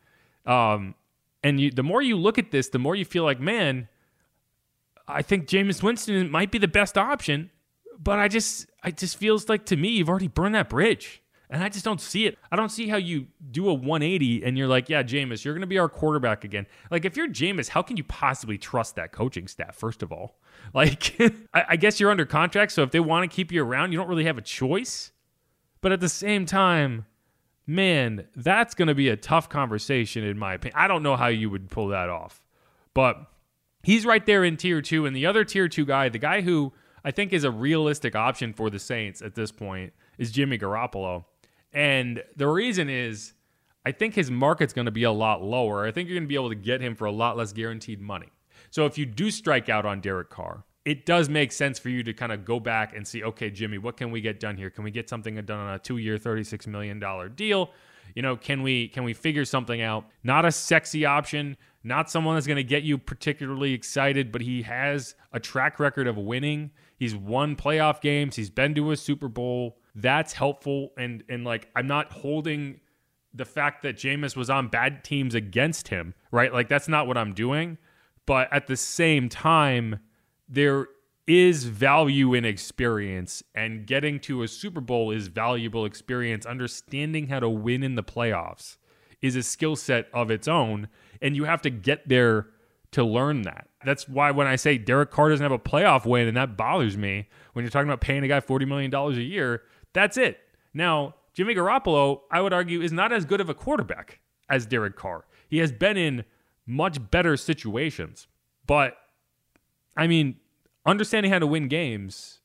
Um, 0.47 0.95
and 1.43 1.61
you, 1.61 1.71
the 1.71 1.83
more 1.83 2.01
you 2.01 2.17
look 2.17 2.39
at 2.39 2.53
this, 2.53 2.71
the 2.71 2.79
more 2.79 2.97
you 2.97 3.05
feel 3.05 3.23
like, 3.23 3.39
man, 3.39 3.89
I 5.07 5.21
think 5.21 5.47
Jameis 5.47 5.83
Winston 5.83 6.31
might 6.31 6.51
be 6.51 6.57
the 6.57 6.69
best 6.69 6.97
option, 6.97 7.51
but 8.03 8.19
I 8.19 8.29
just 8.29 8.67
it 8.83 8.97
just 8.97 9.19
feels 9.19 9.47
like 9.47 9.67
to 9.67 9.77
me 9.77 9.89
you've 9.89 10.09
already 10.09 10.29
burned 10.29 10.55
that 10.55 10.71
bridge. 10.71 11.21
And 11.51 11.63
I 11.63 11.69
just 11.69 11.85
don't 11.85 12.01
see 12.01 12.25
it. 12.27 12.39
I 12.51 12.57
don't 12.57 12.71
see 12.71 12.89
how 12.89 12.97
you 12.97 13.27
do 13.51 13.69
a 13.69 13.75
180 13.75 14.43
and 14.43 14.57
you're 14.57 14.67
like, 14.67 14.89
yeah, 14.89 15.03
Jameis, 15.03 15.45
you're 15.45 15.53
going 15.53 15.61
to 15.61 15.67
be 15.67 15.79
our 15.79 15.91
quarterback 15.91 16.43
again. 16.43 16.67
Like, 16.91 17.05
if 17.05 17.17
you're 17.17 17.29
Jameis, 17.29 17.69
how 17.69 17.83
can 17.83 17.99
you 17.99 18.05
possibly 18.05 18.57
trust 18.57 18.97
that 18.97 19.13
coaching 19.13 19.47
staff, 19.47 19.77
first 19.77 20.03
of 20.03 20.11
all? 20.11 20.39
Like, 20.75 21.21
I, 21.53 21.65
I 21.71 21.77
guess 21.77 22.01
you're 22.01 22.11
under 22.11 22.27
contract. 22.27 22.73
So 22.73 22.83
if 22.83 22.91
they 22.91 22.99
want 22.99 23.31
to 23.31 23.35
keep 23.35 23.53
you 23.53 23.63
around, 23.63 23.93
you 23.93 23.99
don't 23.99 24.09
really 24.09 24.25
have 24.25 24.39
a 24.39 24.43
choice. 24.43 25.13
But 25.81 25.93
at 25.93 26.01
the 26.01 26.09
same 26.09 26.47
time, 26.47 27.07
man, 27.67 28.27
that's 28.35 28.75
going 28.75 28.89
to 28.89 28.95
be 28.95 29.09
a 29.09 29.17
tough 29.17 29.49
conversation, 29.49 30.25
in 30.25 30.39
my 30.39 30.55
opinion. 30.55 30.77
I 30.77 30.89
don't 30.89 31.03
know 31.03 31.15
how 31.15 31.29
you 31.29 31.51
would 31.51 31.71
pull 31.71 31.89
that 31.89 32.09
off. 32.09 32.43
But 32.93 33.25
he's 33.85 34.05
right 34.05 34.25
there 34.25 34.45
in 34.45 34.57
tier 34.57 34.83
two. 34.83 35.07
And 35.07 35.15
the 35.15 35.27
other 35.27 35.45
tier 35.45 35.69
two 35.69 35.85
guy, 35.85 36.09
the 36.09 36.19
guy 36.19 36.41
who 36.41 36.73
I 37.05 37.11
think 37.11 37.33
is 37.33 37.45
a 37.45 37.51
realistic 37.51 38.17
option 38.17 38.53
for 38.53 38.71
the 38.71 38.79
Saints 38.79 39.23
at 39.23 39.35
this 39.35 39.53
point, 39.53 39.93
is 40.19 40.33
Jimmy 40.33 40.59
Garoppolo. 40.59 41.25
And 41.73 42.23
the 42.37 42.49
reason 42.49 42.89
is 42.89 43.35
I 43.87 43.93
think 43.93 44.15
his 44.15 44.31
market's 44.31 44.73
going 44.73 44.87
to 44.87 44.93
be 44.93 45.03
a 45.03 45.13
lot 45.13 45.43
lower. 45.43 45.87
I 45.87 45.93
think 45.93 46.09
you're 46.09 46.17
going 46.17 46.27
to 46.27 46.29
be 46.29 46.37
able 46.37 46.49
to 46.49 46.55
get 46.55 46.81
him 46.81 46.95
for 46.95 47.05
a 47.05 47.13
lot 47.13 47.37
less 47.37 47.53
guaranteed 47.53 48.01
money. 48.01 48.29
So 48.75 48.87
if 48.87 48.99
you 48.99 49.07
do 49.07 49.31
strike 49.31 49.69
out 49.69 49.87
on 49.87 50.01
Derek 50.01 50.31
Carr, 50.31 50.65
it 50.85 51.07
does 51.07 51.29
make 51.29 51.53
sense 51.53 51.79
for 51.79 51.91
you 51.91 52.03
to 52.03 52.13
kind 52.13 52.33
of 52.33 52.45
go 52.45 52.59
back 52.59 52.93
and 52.93 53.07
see, 53.07 53.23
okay, 53.23 53.49
Jimmy, 53.49 53.79
what 53.79 53.97
can 53.97 54.11
we 54.11 54.21
get 54.21 54.41
done 54.41 54.57
here? 54.57 54.69
Can 54.69 54.83
we 54.83 54.91
get 54.91 55.09
something 55.09 55.37
done 55.37 55.61
on 55.61 55.75
a 55.75 55.79
two-year, 55.79 56.19
$36 56.19 56.67
million 56.67 57.01
deal? 57.37 57.71
You 58.17 58.23
know, 58.23 58.35
can 58.35 58.65
we 58.65 58.89
can 58.89 59.05
we 59.05 59.13
figure 59.13 59.45
something 59.45 59.81
out? 59.81 60.07
Not 60.25 60.45
a 60.45 60.51
sexy 60.51 61.05
option, 61.05 61.57
not 61.85 62.11
someone 62.11 62.35
that's 62.35 62.49
going 62.49 62.57
to 62.57 62.65
get 62.65 62.83
you 62.83 62.99
particularly 62.99 63.75
excited, 63.75 64.33
but 64.33 64.41
he 64.41 64.63
has 64.63 65.15
a 65.33 65.39
track 65.39 65.79
record 65.79 66.09
of 66.09 66.17
winning. 66.17 66.73
He's 66.97 67.15
won 67.15 67.55
playoff 67.55 68.01
games. 68.01 68.35
He's 68.35 68.51
been 68.51 68.75
to 68.75 68.91
a 68.91 68.97
Super 68.97 69.29
Bowl. 69.29 69.79
That's 69.95 70.33
helpful. 70.33 70.91
And 70.99 71.23
and 71.29 71.45
like 71.45 71.69
I'm 71.77 71.87
not 71.87 72.11
holding 72.11 72.81
the 73.33 73.45
fact 73.45 73.85
that 73.85 73.95
Jameis 73.97 74.37
was 74.37 74.51
on 74.51 74.67
bad 74.67 75.05
teams 75.05 75.37
against 75.37 75.87
him, 75.87 76.15
right? 76.33 76.53
Like 76.53 76.69
that's 76.69 76.89
not 76.89 77.07
what 77.07 77.17
I'm 77.17 77.35
doing. 77.35 77.79
But 78.27 78.53
at 78.53 78.67
the 78.67 78.77
same 78.77 79.29
time, 79.29 80.01
there 80.49 80.87
is 81.27 81.65
value 81.65 82.35
in 82.35 82.45
experience, 82.45 83.43
and 83.55 83.87
getting 83.87 84.21
to 84.21 84.43
a 84.43 84.49
Super 84.49 84.81
Bowl 84.81 85.11
is 85.11 85.29
valuable 85.29 85.85
experience. 85.85 86.45
Understanding 86.45 87.29
how 87.29 87.41
to 87.41 87.49
win 87.49 87.83
in 87.83 87.95
the 87.95 88.03
playoffs 88.03 88.77
is 89.23 89.37
a 89.37 89.43
skill 89.43 89.75
set 89.77 90.09
of 90.13 90.31
its 90.31 90.47
own 90.47 90.89
and 91.25 91.35
you 91.35 91.45
have 91.45 91.63
to 91.63 91.71
get 91.71 92.07
there 92.07 92.49
to 92.93 93.03
learn 93.03 93.43
that. 93.43 93.69
That's 93.85 94.07
why 94.07 94.31
when 94.31 94.47
I 94.47 94.57
say 94.57 94.77
Derek 94.77 95.11
Carr 95.11 95.31
doesn't 95.31 95.43
have 95.43 95.53
a 95.53 95.59
playoff 95.59 96.05
win, 96.05 96.29
and 96.29 96.37
that 96.37 96.57
bothers 96.57 96.97
me 96.97 97.29
when 97.55 97.65
you're 97.65 97.71
talking 97.71 97.89
about 97.89 98.03
paying 98.03 98.23
a 98.23 98.29
guy 98.29 98.41
$40 98.41 98.69
million 98.69 98.95
a 98.95 99.11
year, 99.13 99.63
that's 99.95 100.19
it. 100.19 100.39
Now, 100.75 101.15
Jimmy 101.33 101.55
Garoppolo, 101.55 102.21
I 102.31 102.43
would 102.43 102.53
argue, 102.53 102.83
is 102.83 102.93
not 102.93 103.11
as 103.11 103.25
good 103.25 103.41
of 103.41 103.49
a 103.49 103.55
quarterback 103.55 104.21
as 104.51 104.67
Derek 104.67 104.97
Carr. 104.97 105.25
He 105.49 105.59
has 105.59 105.73
been 105.73 105.97
in 105.97 106.25
much 106.67 107.11
better 107.11 107.37
situations. 107.37 108.27
But, 108.67 108.97
I 109.97 110.07
mean, 110.07 110.37
understanding 110.87 111.31
how 111.31 111.39
to 111.39 111.47
win 111.47 111.69
games 111.69 112.41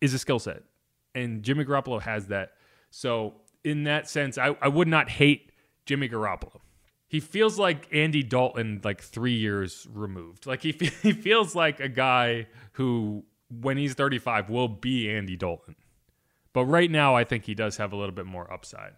is 0.00 0.14
a 0.14 0.18
skill 0.18 0.38
set. 0.38 0.62
And 1.14 1.42
Jimmy 1.42 1.64
Garoppolo 1.64 2.02
has 2.02 2.26
that. 2.26 2.52
So, 2.90 3.34
in 3.62 3.84
that 3.84 4.08
sense, 4.08 4.36
I, 4.36 4.56
I 4.60 4.68
would 4.68 4.88
not 4.88 5.08
hate 5.08 5.50
Jimmy 5.86 6.08
Garoppolo. 6.08 6.60
He 7.06 7.20
feels 7.20 7.58
like 7.58 7.86
Andy 7.92 8.22
Dalton, 8.22 8.80
like 8.82 9.00
three 9.00 9.34
years 9.34 9.86
removed. 9.92 10.46
Like 10.46 10.62
he, 10.62 10.72
he 11.02 11.12
feels 11.12 11.54
like 11.54 11.80
a 11.80 11.88
guy 11.88 12.48
who, 12.72 13.24
when 13.48 13.76
he's 13.76 13.94
35, 13.94 14.50
will 14.50 14.68
be 14.68 15.08
Andy 15.10 15.36
Dalton. 15.36 15.76
But 16.52 16.66
right 16.66 16.90
now, 16.90 17.14
I 17.14 17.24
think 17.24 17.44
he 17.44 17.54
does 17.54 17.76
have 17.76 17.92
a 17.92 17.96
little 17.96 18.14
bit 18.14 18.26
more 18.26 18.50
upside. 18.52 18.92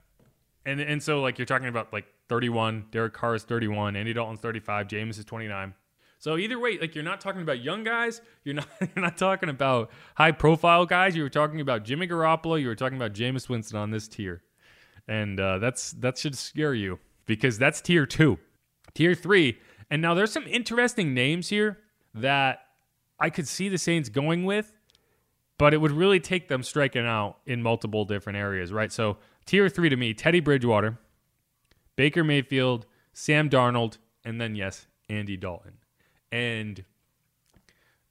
And 0.66 0.80
and 0.80 1.02
so 1.02 1.22
like 1.22 1.38
you're 1.38 1.46
talking 1.46 1.68
about 1.68 1.92
like 1.92 2.06
31, 2.28 2.86
Derek 2.90 3.14
Carr 3.14 3.36
is 3.36 3.44
31, 3.44 3.96
Andy 3.96 4.12
Dalton's 4.12 4.40
35, 4.40 4.88
Jameis 4.88 5.18
is 5.18 5.24
29. 5.24 5.72
So 6.18 6.36
either 6.36 6.58
way, 6.58 6.76
like 6.78 6.94
you're 6.94 7.04
not 7.04 7.20
talking 7.20 7.40
about 7.40 7.62
young 7.62 7.84
guys, 7.84 8.20
you're 8.42 8.56
not 8.56 8.68
you're 8.80 9.02
not 9.02 9.16
talking 9.16 9.48
about 9.48 9.90
high 10.16 10.32
profile 10.32 10.84
guys. 10.84 11.14
You 11.14 11.22
were 11.22 11.30
talking 11.30 11.60
about 11.60 11.84
Jimmy 11.84 12.08
Garoppolo, 12.08 12.60
you 12.60 12.66
were 12.66 12.74
talking 12.74 12.96
about 12.96 13.12
Jameis 13.12 13.48
Winston 13.48 13.78
on 13.78 13.92
this 13.92 14.08
tier, 14.08 14.42
and 15.06 15.38
uh, 15.38 15.58
that's 15.58 15.92
that 15.92 16.18
should 16.18 16.36
scare 16.36 16.74
you 16.74 16.98
because 17.26 17.58
that's 17.58 17.80
tier 17.80 18.04
two, 18.04 18.38
tier 18.92 19.14
three, 19.14 19.58
and 19.88 20.02
now 20.02 20.14
there's 20.14 20.32
some 20.32 20.46
interesting 20.48 21.14
names 21.14 21.48
here 21.48 21.78
that 22.12 22.58
I 23.20 23.30
could 23.30 23.46
see 23.46 23.68
the 23.68 23.78
Saints 23.78 24.08
going 24.08 24.44
with 24.44 24.72
but 25.58 25.72
it 25.72 25.78
would 25.78 25.92
really 25.92 26.20
take 26.20 26.48
them 26.48 26.62
striking 26.62 27.06
out 27.06 27.38
in 27.46 27.62
multiple 27.62 28.04
different 28.04 28.38
areas, 28.38 28.72
right? 28.72 28.92
So 28.92 29.16
tier 29.46 29.68
three 29.68 29.88
to 29.88 29.96
me, 29.96 30.12
Teddy 30.12 30.40
Bridgewater, 30.40 30.98
Baker 31.94 32.22
Mayfield, 32.24 32.86
Sam 33.12 33.48
Darnold, 33.48 33.98
and 34.24 34.40
then 34.40 34.54
yes, 34.54 34.86
Andy 35.08 35.36
Dalton. 35.36 35.78
And 36.30 36.84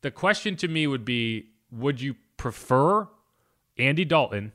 the 0.01 0.12
question 0.12 0.56
to 0.58 0.68
me 0.68 0.88
would 0.88 1.06
be, 1.06 1.50
would 1.72 2.01
you 2.01 2.15
prefer 2.38 3.08
Andy 3.77 4.06
Dalton 4.06 4.54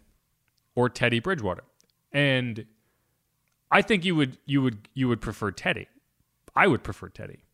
or 0.74 0.88
Teddy 0.88 1.20
Bridgewater? 1.20 1.64
And 2.12 2.66
I 3.70 3.82
think 3.82 4.04
you 4.04 4.16
would 4.16 4.38
you 4.46 4.62
would 4.62 4.88
you 4.94 5.08
would 5.08 5.20
prefer 5.20 5.50
Teddy. 5.50 5.86
I 6.56 6.66
would 6.66 6.82
prefer 6.82 7.08
Teddy. 7.08 7.44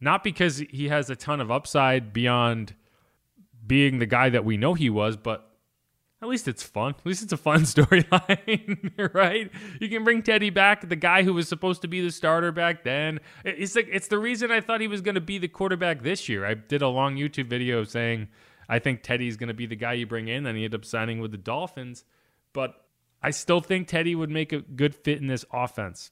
Not 0.00 0.24
because 0.24 0.58
he 0.58 0.88
has 0.88 1.10
a 1.10 1.16
ton 1.16 1.40
of 1.40 1.50
upside 1.50 2.12
beyond 2.12 2.74
being 3.66 3.98
the 3.98 4.06
guy 4.06 4.28
that 4.30 4.44
we 4.44 4.56
know 4.56 4.74
he 4.74 4.90
was, 4.90 5.16
but 5.16 5.47
at 6.20 6.28
least 6.28 6.48
it's 6.48 6.62
fun. 6.62 6.94
At 6.98 7.06
least 7.06 7.22
it's 7.22 7.32
a 7.32 7.36
fun 7.36 7.60
storyline, 7.62 9.10
right? 9.14 9.50
You 9.80 9.88
can 9.88 10.04
bring 10.04 10.22
Teddy 10.22 10.50
back, 10.50 10.88
the 10.88 10.96
guy 10.96 11.22
who 11.22 11.34
was 11.34 11.48
supposed 11.48 11.82
to 11.82 11.88
be 11.88 12.00
the 12.00 12.10
starter 12.10 12.52
back 12.52 12.84
then. 12.84 13.20
It's 13.44 13.76
like 13.76 13.88
it's 13.90 14.08
the 14.08 14.18
reason 14.18 14.50
I 14.50 14.60
thought 14.60 14.80
he 14.80 14.88
was 14.88 15.00
going 15.00 15.14
to 15.14 15.20
be 15.20 15.38
the 15.38 15.48
quarterback 15.48 16.02
this 16.02 16.28
year. 16.28 16.44
I 16.44 16.54
did 16.54 16.82
a 16.82 16.88
long 16.88 17.16
YouTube 17.16 17.46
video 17.46 17.84
saying 17.84 18.28
I 18.68 18.78
think 18.78 19.02
Teddy's 19.02 19.36
going 19.36 19.48
to 19.48 19.54
be 19.54 19.66
the 19.66 19.76
guy 19.76 19.94
you 19.94 20.06
bring 20.06 20.28
in, 20.28 20.46
and 20.46 20.58
he 20.58 20.64
ended 20.64 20.80
up 20.80 20.84
signing 20.84 21.20
with 21.20 21.30
the 21.30 21.38
Dolphins. 21.38 22.04
But 22.52 22.74
I 23.22 23.30
still 23.30 23.60
think 23.60 23.88
Teddy 23.88 24.14
would 24.14 24.30
make 24.30 24.52
a 24.52 24.60
good 24.60 24.94
fit 24.94 25.18
in 25.18 25.26
this 25.26 25.44
offense. 25.52 26.10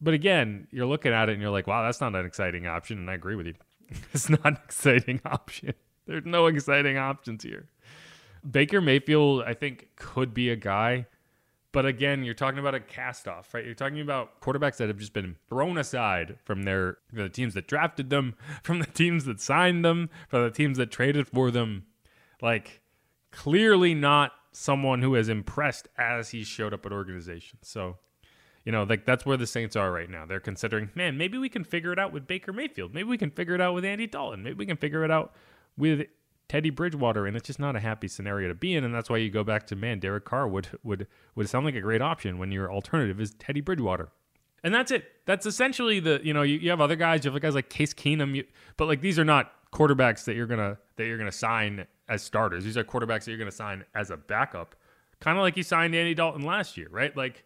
But 0.00 0.14
again, 0.14 0.66
you're 0.70 0.86
looking 0.86 1.12
at 1.12 1.28
it 1.28 1.32
and 1.32 1.42
you're 1.42 1.50
like, 1.50 1.66
wow, 1.66 1.84
that's 1.84 2.00
not 2.00 2.14
an 2.14 2.24
exciting 2.24 2.66
option. 2.66 2.98
And 2.98 3.10
I 3.10 3.14
agree 3.14 3.36
with 3.36 3.46
you. 3.46 3.54
it's 4.12 4.30
not 4.30 4.46
an 4.46 4.58
exciting 4.64 5.20
option. 5.24 5.74
There's 6.06 6.24
no 6.24 6.46
exciting 6.46 6.96
options 6.96 7.42
here. 7.42 7.68
Baker 8.48 8.80
Mayfield, 8.80 9.42
I 9.42 9.54
think, 9.54 9.88
could 9.96 10.32
be 10.34 10.50
a 10.50 10.56
guy. 10.56 11.06
But 11.72 11.86
again, 11.86 12.24
you're 12.24 12.34
talking 12.34 12.58
about 12.58 12.74
a 12.74 12.80
cast 12.80 13.28
off, 13.28 13.54
right? 13.54 13.64
You're 13.64 13.74
talking 13.74 14.00
about 14.00 14.40
quarterbacks 14.40 14.78
that 14.78 14.88
have 14.88 14.98
just 14.98 15.12
been 15.12 15.36
thrown 15.48 15.78
aside 15.78 16.36
from 16.44 16.64
their 16.64 16.98
the 17.12 17.28
teams 17.28 17.54
that 17.54 17.68
drafted 17.68 18.10
them, 18.10 18.34
from 18.62 18.80
the 18.80 18.86
teams 18.86 19.24
that 19.26 19.40
signed 19.40 19.84
them, 19.84 20.10
from 20.28 20.42
the 20.42 20.50
teams 20.50 20.78
that 20.78 20.90
traded 20.90 21.28
for 21.28 21.50
them. 21.50 21.84
Like 22.42 22.80
clearly 23.30 23.94
not 23.94 24.32
someone 24.52 25.02
who 25.02 25.14
has 25.14 25.28
impressed 25.28 25.86
as 25.96 26.30
he 26.30 26.42
showed 26.42 26.74
up 26.74 26.84
at 26.84 26.92
organizations. 26.92 27.68
So, 27.68 27.98
you 28.64 28.72
know, 28.72 28.82
like 28.82 29.06
that's 29.06 29.24
where 29.24 29.36
the 29.36 29.46
Saints 29.46 29.76
are 29.76 29.92
right 29.92 30.10
now. 30.10 30.26
They're 30.26 30.40
considering, 30.40 30.90
man, 30.96 31.16
maybe 31.16 31.38
we 31.38 31.48
can 31.48 31.62
figure 31.62 31.92
it 31.92 31.98
out 32.00 32.12
with 32.12 32.26
Baker 32.26 32.52
Mayfield. 32.52 32.92
Maybe 32.92 33.08
we 33.08 33.18
can 33.18 33.30
figure 33.30 33.54
it 33.54 33.60
out 33.60 33.74
with 33.74 33.84
Andy 33.84 34.08
Dalton. 34.08 34.42
Maybe 34.42 34.56
we 34.56 34.66
can 34.66 34.76
figure 34.76 35.04
it 35.04 35.10
out 35.10 35.34
with 35.76 36.06
Teddy 36.50 36.70
Bridgewater, 36.70 37.28
and 37.28 37.36
it's 37.36 37.46
just 37.46 37.60
not 37.60 37.76
a 37.76 37.78
happy 37.78 38.08
scenario 38.08 38.48
to 38.48 38.56
be 38.56 38.74
in. 38.74 38.82
And 38.82 38.92
that's 38.92 39.08
why 39.08 39.18
you 39.18 39.30
go 39.30 39.44
back 39.44 39.68
to 39.68 39.76
man, 39.76 40.00
Derek 40.00 40.24
Carr 40.24 40.48
would 40.48 40.66
would 40.82 41.06
would 41.36 41.48
sound 41.48 41.64
like 41.64 41.76
a 41.76 41.80
great 41.80 42.02
option 42.02 42.38
when 42.38 42.50
your 42.50 42.72
alternative 42.72 43.20
is 43.20 43.34
Teddy 43.34 43.60
Bridgewater. 43.60 44.08
And 44.64 44.74
that's 44.74 44.90
it. 44.90 45.04
That's 45.26 45.46
essentially 45.46 46.00
the 46.00 46.20
you 46.24 46.34
know 46.34 46.42
you, 46.42 46.58
you 46.58 46.70
have 46.70 46.80
other 46.80 46.96
guys. 46.96 47.24
You 47.24 47.30
have 47.30 47.40
guys 47.40 47.54
like 47.54 47.70
Case 47.70 47.94
Keenum, 47.94 48.34
you, 48.34 48.44
but 48.76 48.88
like 48.88 49.00
these 49.00 49.16
are 49.16 49.24
not 49.24 49.52
quarterbacks 49.72 50.24
that 50.24 50.34
you're 50.34 50.48
gonna 50.48 50.76
that 50.96 51.06
you're 51.06 51.18
gonna 51.18 51.30
sign 51.30 51.86
as 52.08 52.20
starters. 52.20 52.64
These 52.64 52.76
are 52.76 52.82
quarterbacks 52.82 53.26
that 53.26 53.28
you're 53.28 53.38
gonna 53.38 53.52
sign 53.52 53.84
as 53.94 54.10
a 54.10 54.16
backup, 54.16 54.74
kind 55.20 55.38
of 55.38 55.42
like 55.42 55.56
you 55.56 55.62
signed 55.62 55.94
Andy 55.94 56.14
Dalton 56.14 56.42
last 56.42 56.76
year, 56.76 56.88
right? 56.90 57.16
Like 57.16 57.44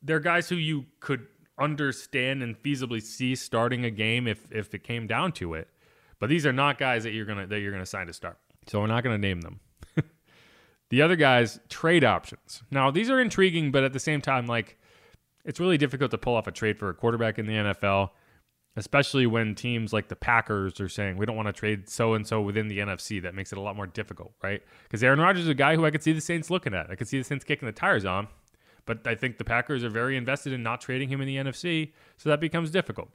they're 0.00 0.20
guys 0.20 0.48
who 0.48 0.56
you 0.56 0.86
could 1.00 1.26
understand 1.58 2.42
and 2.42 2.56
feasibly 2.56 3.02
see 3.02 3.34
starting 3.34 3.84
a 3.84 3.90
game 3.90 4.26
if 4.26 4.50
if 4.50 4.72
it 4.72 4.84
came 4.84 5.06
down 5.06 5.32
to 5.32 5.52
it. 5.52 5.68
But 6.22 6.28
these 6.28 6.46
are 6.46 6.52
not 6.52 6.78
guys 6.78 7.02
that 7.02 7.10
you're 7.10 7.24
gonna 7.24 7.48
that 7.48 7.58
you're 7.58 7.72
gonna 7.72 7.84
sign 7.84 8.06
to 8.06 8.12
start. 8.12 8.38
So 8.68 8.78
we're 8.78 8.86
not 8.86 9.02
gonna 9.02 9.18
name 9.18 9.40
them. 9.40 9.58
the 10.90 11.02
other 11.02 11.16
guys, 11.16 11.58
trade 11.68 12.04
options. 12.04 12.62
Now 12.70 12.92
these 12.92 13.10
are 13.10 13.20
intriguing, 13.20 13.72
but 13.72 13.82
at 13.82 13.92
the 13.92 13.98
same 13.98 14.20
time, 14.20 14.46
like 14.46 14.78
it's 15.44 15.58
really 15.58 15.76
difficult 15.76 16.12
to 16.12 16.18
pull 16.18 16.36
off 16.36 16.46
a 16.46 16.52
trade 16.52 16.78
for 16.78 16.90
a 16.90 16.94
quarterback 16.94 17.40
in 17.40 17.46
the 17.46 17.54
NFL, 17.54 18.10
especially 18.76 19.26
when 19.26 19.56
teams 19.56 19.92
like 19.92 20.06
the 20.06 20.14
Packers 20.14 20.80
are 20.80 20.88
saying 20.88 21.16
we 21.16 21.26
don't 21.26 21.34
want 21.34 21.48
to 21.48 21.52
trade 21.52 21.88
so 21.88 22.14
and 22.14 22.24
so 22.24 22.40
within 22.40 22.68
the 22.68 22.78
NFC. 22.78 23.20
That 23.20 23.34
makes 23.34 23.50
it 23.50 23.58
a 23.58 23.60
lot 23.60 23.74
more 23.74 23.88
difficult, 23.88 24.32
right? 24.44 24.62
Because 24.84 25.02
Aaron 25.02 25.18
Rodgers 25.18 25.42
is 25.42 25.48
a 25.48 25.54
guy 25.54 25.74
who 25.74 25.84
I 25.84 25.90
could 25.90 26.04
see 26.04 26.12
the 26.12 26.20
Saints 26.20 26.50
looking 26.50 26.72
at. 26.72 26.88
I 26.88 26.94
could 26.94 27.08
see 27.08 27.18
the 27.18 27.24
Saints 27.24 27.44
kicking 27.44 27.66
the 27.66 27.72
tires 27.72 28.04
on. 28.04 28.28
But 28.86 29.08
I 29.08 29.16
think 29.16 29.38
the 29.38 29.44
Packers 29.44 29.82
are 29.82 29.90
very 29.90 30.16
invested 30.16 30.52
in 30.52 30.62
not 30.62 30.80
trading 30.80 31.08
him 31.08 31.20
in 31.20 31.26
the 31.26 31.36
NFC, 31.36 31.94
so 32.16 32.30
that 32.30 32.38
becomes 32.38 32.70
difficult. 32.70 33.08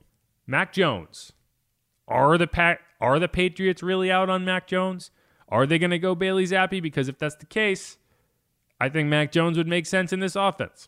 Mac 0.46 0.74
Jones, 0.74 1.32
are 2.08 2.38
the 2.38 2.48
pa- 2.48 2.78
are 3.00 3.20
the 3.20 3.28
Patriots 3.28 3.84
really 3.84 4.12
out 4.12 4.30
on 4.30 4.46
Mac 4.46 4.68
Jones? 4.68 5.12
Are 5.50 5.66
they 5.66 5.80
going 5.80 5.92
to 5.92 6.00
go 6.00 6.16
Bailey 6.16 6.46
Zappe? 6.46 6.82
Because 6.82 7.08
if 7.08 7.18
that's 7.18 7.36
the 7.36 7.46
case, 7.46 7.98
I 8.80 8.90
think 8.90 9.10
Mac 9.10 9.32
Jones 9.32 9.58
would 9.58 9.68
make 9.68 9.86
sense 9.86 10.12
in 10.12 10.20
this 10.20 10.36
offense. 10.36 10.88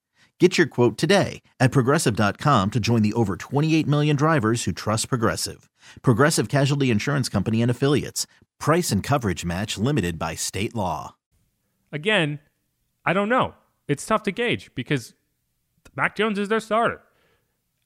Get 0.41 0.57
your 0.57 0.65
quote 0.65 0.97
today 0.97 1.43
at 1.59 1.71
progressive.com 1.71 2.71
to 2.71 2.79
join 2.79 3.03
the 3.03 3.13
over 3.13 3.35
28 3.35 3.85
million 3.85 4.15
drivers 4.15 4.63
who 4.63 4.71
trust 4.71 5.07
Progressive. 5.07 5.69
Progressive 6.01 6.49
Casualty 6.49 6.89
Insurance 6.89 7.29
Company 7.29 7.61
and 7.61 7.69
Affiliates. 7.69 8.25
Price 8.59 8.91
and 8.91 9.03
coverage 9.03 9.45
match 9.45 9.77
limited 9.77 10.17
by 10.17 10.33
state 10.33 10.73
law. 10.73 11.13
Again, 11.91 12.39
I 13.05 13.13
don't 13.13 13.29
know. 13.29 13.53
It's 13.87 14.03
tough 14.03 14.23
to 14.23 14.31
gauge 14.31 14.71
because 14.73 15.13
Mac 15.95 16.15
Jones 16.15 16.39
is 16.39 16.47
their 16.47 16.59
starter. 16.59 17.03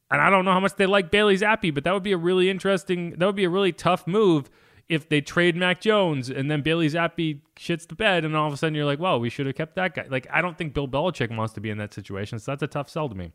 And 0.09 0.21
I 0.21 0.29
don't 0.29 0.45
know 0.45 0.53
how 0.53 0.61
much 0.61 0.77
they 0.77 0.85
like 0.85 1.11
Bailey 1.11 1.35
Zappe, 1.35 1.73
but 1.73 1.83
that 1.83 1.93
would 1.93 2.03
be 2.03 2.13
a 2.13 2.17
really 2.17 2.49
interesting, 2.49 3.15
that 3.17 3.25
would 3.25 3.35
be 3.35 3.43
a 3.43 3.49
really 3.49 3.73
tough 3.73 4.07
move 4.07 4.49
if 4.87 5.09
they 5.09 5.21
trade 5.21 5.55
Mac 5.55 5.81
Jones 5.81 6.29
and 6.29 6.49
then 6.49 6.61
Bailey 6.61 6.87
Zappe 6.89 7.41
shits 7.55 7.87
the 7.87 7.95
bed 7.95 8.23
and 8.23 8.35
all 8.35 8.47
of 8.47 8.53
a 8.53 8.57
sudden 8.57 8.75
you're 8.75 8.85
like, 8.85 8.99
well, 8.99 9.19
we 9.19 9.29
should 9.29 9.45
have 9.47 9.55
kept 9.55 9.75
that 9.75 9.95
guy. 9.95 10.05
Like, 10.09 10.27
I 10.31 10.41
don't 10.41 10.57
think 10.57 10.73
Bill 10.73 10.87
Belichick 10.87 11.35
wants 11.35 11.53
to 11.55 11.61
be 11.61 11.69
in 11.69 11.77
that 11.79 11.93
situation. 11.93 12.37
So 12.39 12.51
that's 12.51 12.63
a 12.63 12.67
tough 12.67 12.89
sell 12.89 13.09
to 13.09 13.15
me. 13.15 13.31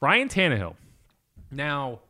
Ryan 0.00 0.28
Tannehill. 0.28 0.74
Now, 1.50 2.00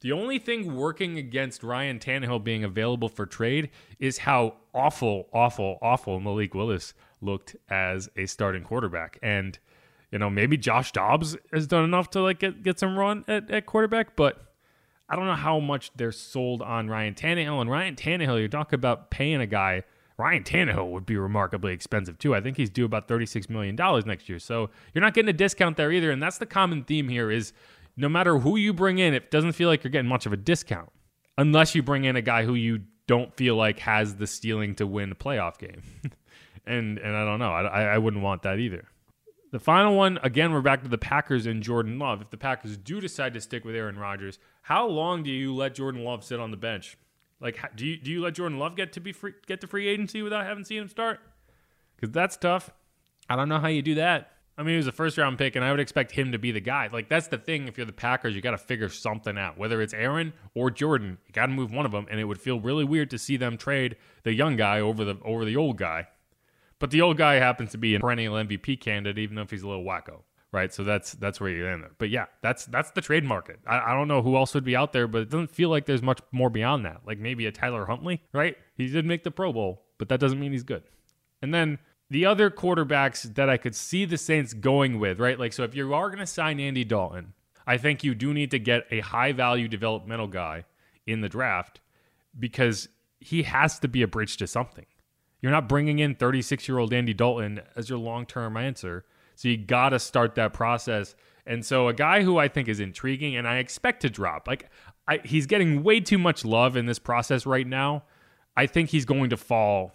the 0.00 0.12
only 0.12 0.38
thing 0.38 0.76
working 0.76 1.18
against 1.18 1.62
Ryan 1.62 1.98
Tannehill 1.98 2.44
being 2.44 2.64
available 2.64 3.08
for 3.08 3.24
trade 3.24 3.70
is 3.98 4.18
how 4.18 4.56
awful, 4.74 5.28
awful, 5.32 5.78
awful 5.80 6.20
Malik 6.20 6.54
Willis 6.54 6.94
looked 7.20 7.56
as 7.68 8.08
a 8.16 8.26
starting 8.26 8.62
quarterback. 8.62 9.18
And, 9.22 9.58
you 10.12 10.18
know, 10.18 10.28
maybe 10.28 10.56
Josh 10.56 10.92
Dobbs 10.92 11.36
has 11.52 11.66
done 11.66 11.84
enough 11.84 12.10
to 12.10 12.20
like 12.20 12.40
get, 12.40 12.62
get 12.62 12.78
some 12.78 12.98
run 12.98 13.24
at, 13.26 13.50
at 13.50 13.66
quarterback, 13.66 14.14
but 14.16 14.47
I 15.08 15.16
don't 15.16 15.26
know 15.26 15.34
how 15.34 15.58
much 15.58 15.90
they're 15.96 16.12
sold 16.12 16.60
on 16.60 16.88
Ryan 16.88 17.14
Tannehill. 17.14 17.60
And 17.60 17.70
Ryan 17.70 17.96
Tannehill, 17.96 18.38
you're 18.38 18.48
talking 18.48 18.76
about 18.76 19.10
paying 19.10 19.40
a 19.40 19.46
guy. 19.46 19.84
Ryan 20.18 20.42
Tannehill 20.42 20.90
would 20.90 21.06
be 21.06 21.16
remarkably 21.16 21.72
expensive 21.72 22.18
too. 22.18 22.34
I 22.34 22.40
think 22.40 22.56
he's 22.56 22.70
due 22.70 22.84
about 22.84 23.08
$36 23.08 23.48
million 23.48 23.76
next 24.06 24.28
year. 24.28 24.38
So 24.38 24.70
you're 24.92 25.02
not 25.02 25.14
getting 25.14 25.30
a 25.30 25.34
discount 25.34 25.76
there 25.76 25.92
either. 25.92 26.10
And 26.10 26.22
that's 26.22 26.38
the 26.38 26.46
common 26.46 26.84
theme 26.84 27.08
here 27.08 27.30
is 27.30 27.52
no 27.96 28.08
matter 28.08 28.38
who 28.38 28.56
you 28.56 28.72
bring 28.72 28.98
in, 28.98 29.14
it 29.14 29.30
doesn't 29.30 29.52
feel 29.52 29.68
like 29.68 29.82
you're 29.82 29.90
getting 29.90 30.08
much 30.08 30.26
of 30.26 30.32
a 30.32 30.36
discount 30.36 30.90
unless 31.36 31.74
you 31.74 31.82
bring 31.82 32.04
in 32.04 32.16
a 32.16 32.22
guy 32.22 32.44
who 32.44 32.54
you 32.54 32.82
don't 33.06 33.34
feel 33.34 33.56
like 33.56 33.78
has 33.78 34.16
the 34.16 34.26
stealing 34.26 34.74
to 34.74 34.86
win 34.86 35.12
a 35.12 35.14
playoff 35.14 35.58
game. 35.58 35.82
and 36.66 36.98
and 36.98 37.16
I 37.16 37.24
don't 37.24 37.38
know. 37.38 37.52
I, 37.52 37.94
I 37.94 37.98
wouldn't 37.98 38.22
want 38.22 38.42
that 38.42 38.58
either. 38.58 38.84
The 39.50 39.58
final 39.58 39.96
one, 39.96 40.18
again, 40.22 40.52
we're 40.52 40.60
back 40.60 40.82
to 40.82 40.88
the 40.88 40.98
Packers 40.98 41.46
and 41.46 41.62
Jordan 41.62 41.98
Love. 41.98 42.20
If 42.20 42.28
the 42.28 42.36
Packers 42.36 42.76
do 42.76 43.00
decide 43.00 43.32
to 43.32 43.40
stick 43.40 43.64
with 43.64 43.74
Aaron 43.74 43.98
Rodgers, 43.98 44.38
how 44.62 44.86
long 44.86 45.22
do 45.22 45.30
you 45.30 45.54
let 45.54 45.74
Jordan 45.74 46.04
Love 46.04 46.22
sit 46.22 46.38
on 46.38 46.50
the 46.50 46.58
bench? 46.58 46.98
Like, 47.40 47.58
do 47.74 47.86
you 47.86 47.96
do 47.96 48.10
you 48.10 48.20
let 48.20 48.34
Jordan 48.34 48.58
Love 48.58 48.76
get 48.76 48.92
to 48.94 49.00
be 49.00 49.12
free, 49.12 49.32
get 49.46 49.60
to 49.62 49.66
free 49.66 49.88
agency 49.88 50.20
without 50.20 50.44
having 50.44 50.64
seen 50.64 50.82
him 50.82 50.88
start? 50.88 51.20
Because 51.96 52.12
that's 52.12 52.36
tough. 52.36 52.70
I 53.30 53.36
don't 53.36 53.48
know 53.48 53.58
how 53.58 53.68
you 53.68 53.80
do 53.80 53.94
that. 53.94 54.32
I 54.58 54.64
mean, 54.64 54.72
he 54.72 54.76
was 54.76 54.88
a 54.88 54.92
first 54.92 55.16
round 55.16 55.38
pick, 55.38 55.56
and 55.56 55.64
I 55.64 55.70
would 55.70 55.80
expect 55.80 56.12
him 56.12 56.32
to 56.32 56.38
be 56.38 56.50
the 56.50 56.60
guy. 56.60 56.88
Like, 56.92 57.08
that's 57.08 57.28
the 57.28 57.38
thing. 57.38 57.68
If 57.68 57.78
you're 57.78 57.86
the 57.86 57.92
Packers, 57.92 58.34
you 58.34 58.42
got 58.42 58.50
to 58.50 58.58
figure 58.58 58.88
something 58.88 59.38
out. 59.38 59.56
Whether 59.56 59.80
it's 59.80 59.94
Aaron 59.94 60.32
or 60.54 60.70
Jordan, 60.70 61.18
you 61.26 61.32
got 61.32 61.46
to 61.46 61.52
move 61.52 61.72
one 61.72 61.86
of 61.86 61.92
them. 61.92 62.06
And 62.10 62.18
it 62.18 62.24
would 62.24 62.40
feel 62.40 62.60
really 62.60 62.84
weird 62.84 63.08
to 63.10 63.18
see 63.18 63.36
them 63.36 63.56
trade 63.56 63.96
the 64.24 64.34
young 64.34 64.56
guy 64.56 64.80
over 64.80 65.04
the 65.04 65.16
over 65.24 65.44
the 65.44 65.56
old 65.56 65.78
guy. 65.78 66.08
But 66.78 66.90
the 66.90 67.00
old 67.00 67.16
guy 67.16 67.34
happens 67.34 67.72
to 67.72 67.78
be 67.78 67.94
a 67.94 68.00
perennial 68.00 68.34
MVP 68.34 68.80
candidate, 68.80 69.18
even 69.18 69.38
if 69.38 69.50
he's 69.50 69.62
a 69.62 69.68
little 69.68 69.84
wacko, 69.84 70.22
right? 70.52 70.72
So 70.72 70.84
that's 70.84 71.12
that's 71.12 71.40
where 71.40 71.50
you're 71.50 71.70
in 71.70 71.80
there. 71.80 71.90
But 71.98 72.10
yeah, 72.10 72.26
that's 72.40 72.66
that's 72.66 72.92
the 72.92 73.00
trade 73.00 73.24
market. 73.24 73.58
I, 73.66 73.92
I 73.92 73.94
don't 73.94 74.08
know 74.08 74.22
who 74.22 74.36
else 74.36 74.54
would 74.54 74.64
be 74.64 74.76
out 74.76 74.92
there, 74.92 75.08
but 75.08 75.22
it 75.22 75.30
doesn't 75.30 75.50
feel 75.50 75.70
like 75.70 75.86
there's 75.86 76.02
much 76.02 76.20
more 76.30 76.50
beyond 76.50 76.84
that. 76.84 77.00
Like 77.04 77.18
maybe 77.18 77.46
a 77.46 77.52
Tyler 77.52 77.86
Huntley, 77.86 78.22
right? 78.32 78.56
He 78.76 78.88
did 78.88 79.04
make 79.04 79.24
the 79.24 79.30
Pro 79.30 79.52
Bowl, 79.52 79.82
but 79.98 80.08
that 80.08 80.20
doesn't 80.20 80.38
mean 80.38 80.52
he's 80.52 80.62
good. 80.62 80.84
And 81.42 81.52
then 81.52 81.78
the 82.10 82.26
other 82.26 82.50
quarterbacks 82.50 83.34
that 83.34 83.50
I 83.50 83.56
could 83.56 83.74
see 83.74 84.04
the 84.04 84.16
Saints 84.16 84.54
going 84.54 84.98
with, 84.98 85.20
right? 85.20 85.38
Like, 85.38 85.52
so 85.52 85.62
if 85.64 85.74
you 85.74 85.92
are 85.94 86.08
going 86.08 86.20
to 86.20 86.26
sign 86.26 86.58
Andy 86.58 86.84
Dalton, 86.84 87.34
I 87.66 87.76
think 87.76 88.02
you 88.02 88.14
do 88.14 88.32
need 88.32 88.50
to 88.52 88.58
get 88.58 88.86
a 88.90 89.00
high 89.00 89.32
value 89.32 89.68
developmental 89.68 90.26
guy 90.26 90.64
in 91.06 91.20
the 91.20 91.28
draft 91.28 91.80
because 92.38 92.88
he 93.20 93.42
has 93.42 93.78
to 93.80 93.88
be 93.88 94.02
a 94.02 94.08
bridge 94.08 94.38
to 94.38 94.46
something. 94.46 94.86
You're 95.40 95.52
not 95.52 95.68
bringing 95.68 95.98
in 95.98 96.14
36 96.14 96.68
year 96.68 96.78
old 96.78 96.92
Andy 96.92 97.14
Dalton 97.14 97.60
as 97.76 97.88
your 97.88 97.98
long 97.98 98.26
term 98.26 98.56
answer. 98.56 99.04
So 99.34 99.48
you 99.48 99.56
got 99.56 99.90
to 99.90 99.98
start 99.98 100.34
that 100.34 100.52
process. 100.52 101.14
And 101.46 101.64
so 101.64 101.88
a 101.88 101.94
guy 101.94 102.22
who 102.22 102.38
I 102.38 102.48
think 102.48 102.68
is 102.68 102.80
intriguing 102.80 103.36
and 103.36 103.46
I 103.46 103.58
expect 103.58 104.02
to 104.02 104.10
drop, 104.10 104.48
like 104.48 104.68
I, 105.06 105.20
he's 105.24 105.46
getting 105.46 105.82
way 105.82 106.00
too 106.00 106.18
much 106.18 106.44
love 106.44 106.76
in 106.76 106.86
this 106.86 106.98
process 106.98 107.46
right 107.46 107.66
now. 107.66 108.04
I 108.56 108.66
think 108.66 108.90
he's 108.90 109.04
going 109.04 109.30
to 109.30 109.36
fall 109.36 109.92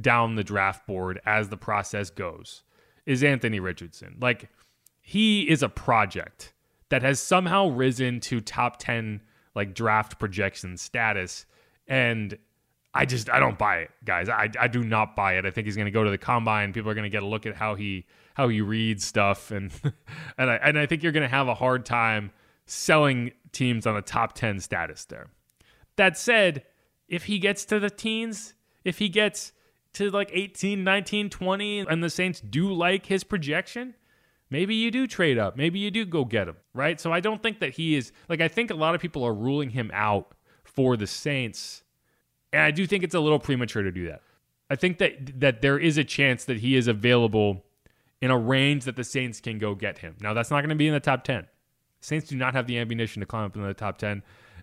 down 0.00 0.36
the 0.36 0.44
draft 0.44 0.86
board 0.86 1.20
as 1.26 1.48
the 1.48 1.56
process 1.56 2.10
goes 2.10 2.62
is 3.06 3.24
Anthony 3.24 3.58
Richardson. 3.58 4.16
Like 4.20 4.48
he 5.00 5.42
is 5.50 5.62
a 5.62 5.68
project 5.68 6.54
that 6.90 7.02
has 7.02 7.20
somehow 7.20 7.68
risen 7.68 8.20
to 8.20 8.40
top 8.40 8.78
10 8.78 9.20
like 9.54 9.74
draft 9.74 10.18
projection 10.18 10.76
status 10.76 11.44
and 11.88 12.38
I 12.92 13.06
just 13.06 13.30
I 13.30 13.38
don't 13.38 13.58
buy 13.58 13.78
it, 13.78 13.90
guys. 14.04 14.28
I, 14.28 14.50
I 14.58 14.66
do 14.66 14.82
not 14.82 15.14
buy 15.14 15.34
it. 15.34 15.46
I 15.46 15.50
think 15.50 15.66
he's 15.66 15.76
going 15.76 15.86
to 15.86 15.92
go 15.92 16.02
to 16.02 16.10
the 16.10 16.18
combine. 16.18 16.72
People 16.72 16.90
are 16.90 16.94
going 16.94 17.04
to 17.04 17.10
get 17.10 17.22
a 17.22 17.26
look 17.26 17.46
at 17.46 17.54
how 17.54 17.74
he 17.74 18.06
how 18.34 18.48
he 18.48 18.60
reads 18.60 19.04
stuff, 19.04 19.50
and 19.50 19.70
and 20.38 20.50
I 20.50 20.56
and 20.56 20.78
I 20.78 20.86
think 20.86 21.02
you're 21.02 21.12
going 21.12 21.28
to 21.28 21.28
have 21.28 21.48
a 21.48 21.54
hard 21.54 21.86
time 21.86 22.32
selling 22.66 23.32
teams 23.52 23.86
on 23.86 23.96
a 23.96 24.02
top 24.02 24.34
ten 24.34 24.58
status 24.58 25.04
there. 25.04 25.28
That 25.96 26.16
said, 26.18 26.64
if 27.08 27.24
he 27.24 27.38
gets 27.38 27.64
to 27.66 27.78
the 27.78 27.90
teens, 27.90 28.54
if 28.84 28.98
he 28.98 29.08
gets 29.08 29.52
to 29.94 30.10
like 30.10 30.30
18, 30.32 30.82
19, 30.84 31.30
20, 31.30 31.80
and 31.80 32.02
the 32.02 32.10
Saints 32.10 32.40
do 32.40 32.72
like 32.72 33.06
his 33.06 33.24
projection, 33.24 33.94
maybe 34.48 34.74
you 34.74 34.90
do 34.90 35.06
trade 35.06 35.38
up. 35.38 35.56
Maybe 35.56 35.78
you 35.78 35.90
do 35.90 36.04
go 36.04 36.24
get 36.24 36.48
him, 36.48 36.56
right? 36.72 37.00
So 37.00 37.12
I 37.12 37.20
don't 37.20 37.42
think 37.42 37.60
that 37.60 37.74
he 37.74 37.94
is 37.94 38.12
like 38.28 38.40
I 38.40 38.48
think 38.48 38.70
a 38.70 38.74
lot 38.74 38.94
of 38.94 39.00
people 39.00 39.24
are 39.24 39.34
ruling 39.34 39.70
him 39.70 39.90
out 39.94 40.32
for 40.64 40.96
the 40.96 41.06
Saints. 41.06 41.82
And 42.52 42.62
I 42.62 42.70
do 42.70 42.86
think 42.86 43.04
it's 43.04 43.14
a 43.14 43.20
little 43.20 43.38
premature 43.38 43.82
to 43.82 43.92
do 43.92 44.06
that. 44.08 44.22
I 44.68 44.76
think 44.76 44.98
that 44.98 45.40
that 45.40 45.62
there 45.62 45.78
is 45.78 45.98
a 45.98 46.04
chance 46.04 46.44
that 46.44 46.58
he 46.58 46.76
is 46.76 46.86
available 46.88 47.64
in 48.20 48.30
a 48.30 48.38
range 48.38 48.84
that 48.84 48.96
the 48.96 49.04
Saints 49.04 49.40
can 49.40 49.58
go 49.58 49.74
get 49.74 49.98
him. 49.98 50.16
Now 50.20 50.34
that's 50.34 50.50
not 50.50 50.60
going 50.60 50.70
to 50.70 50.76
be 50.76 50.86
in 50.86 50.94
the 50.94 51.00
top 51.00 51.24
10. 51.24 51.46
Saints 52.00 52.28
do 52.28 52.36
not 52.36 52.54
have 52.54 52.66
the 52.66 52.78
ammunition 52.78 53.20
to 53.20 53.26
climb 53.26 53.44
up 53.44 53.56
in 53.56 53.62
the 53.62 53.74
top 53.74 53.98
10. 53.98 54.22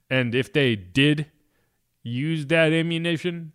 And 0.10 0.34
if 0.34 0.54
they 0.54 0.76
did 0.76 1.28
use 2.04 2.46
that 2.48 2.72
ammunition, 2.72 3.52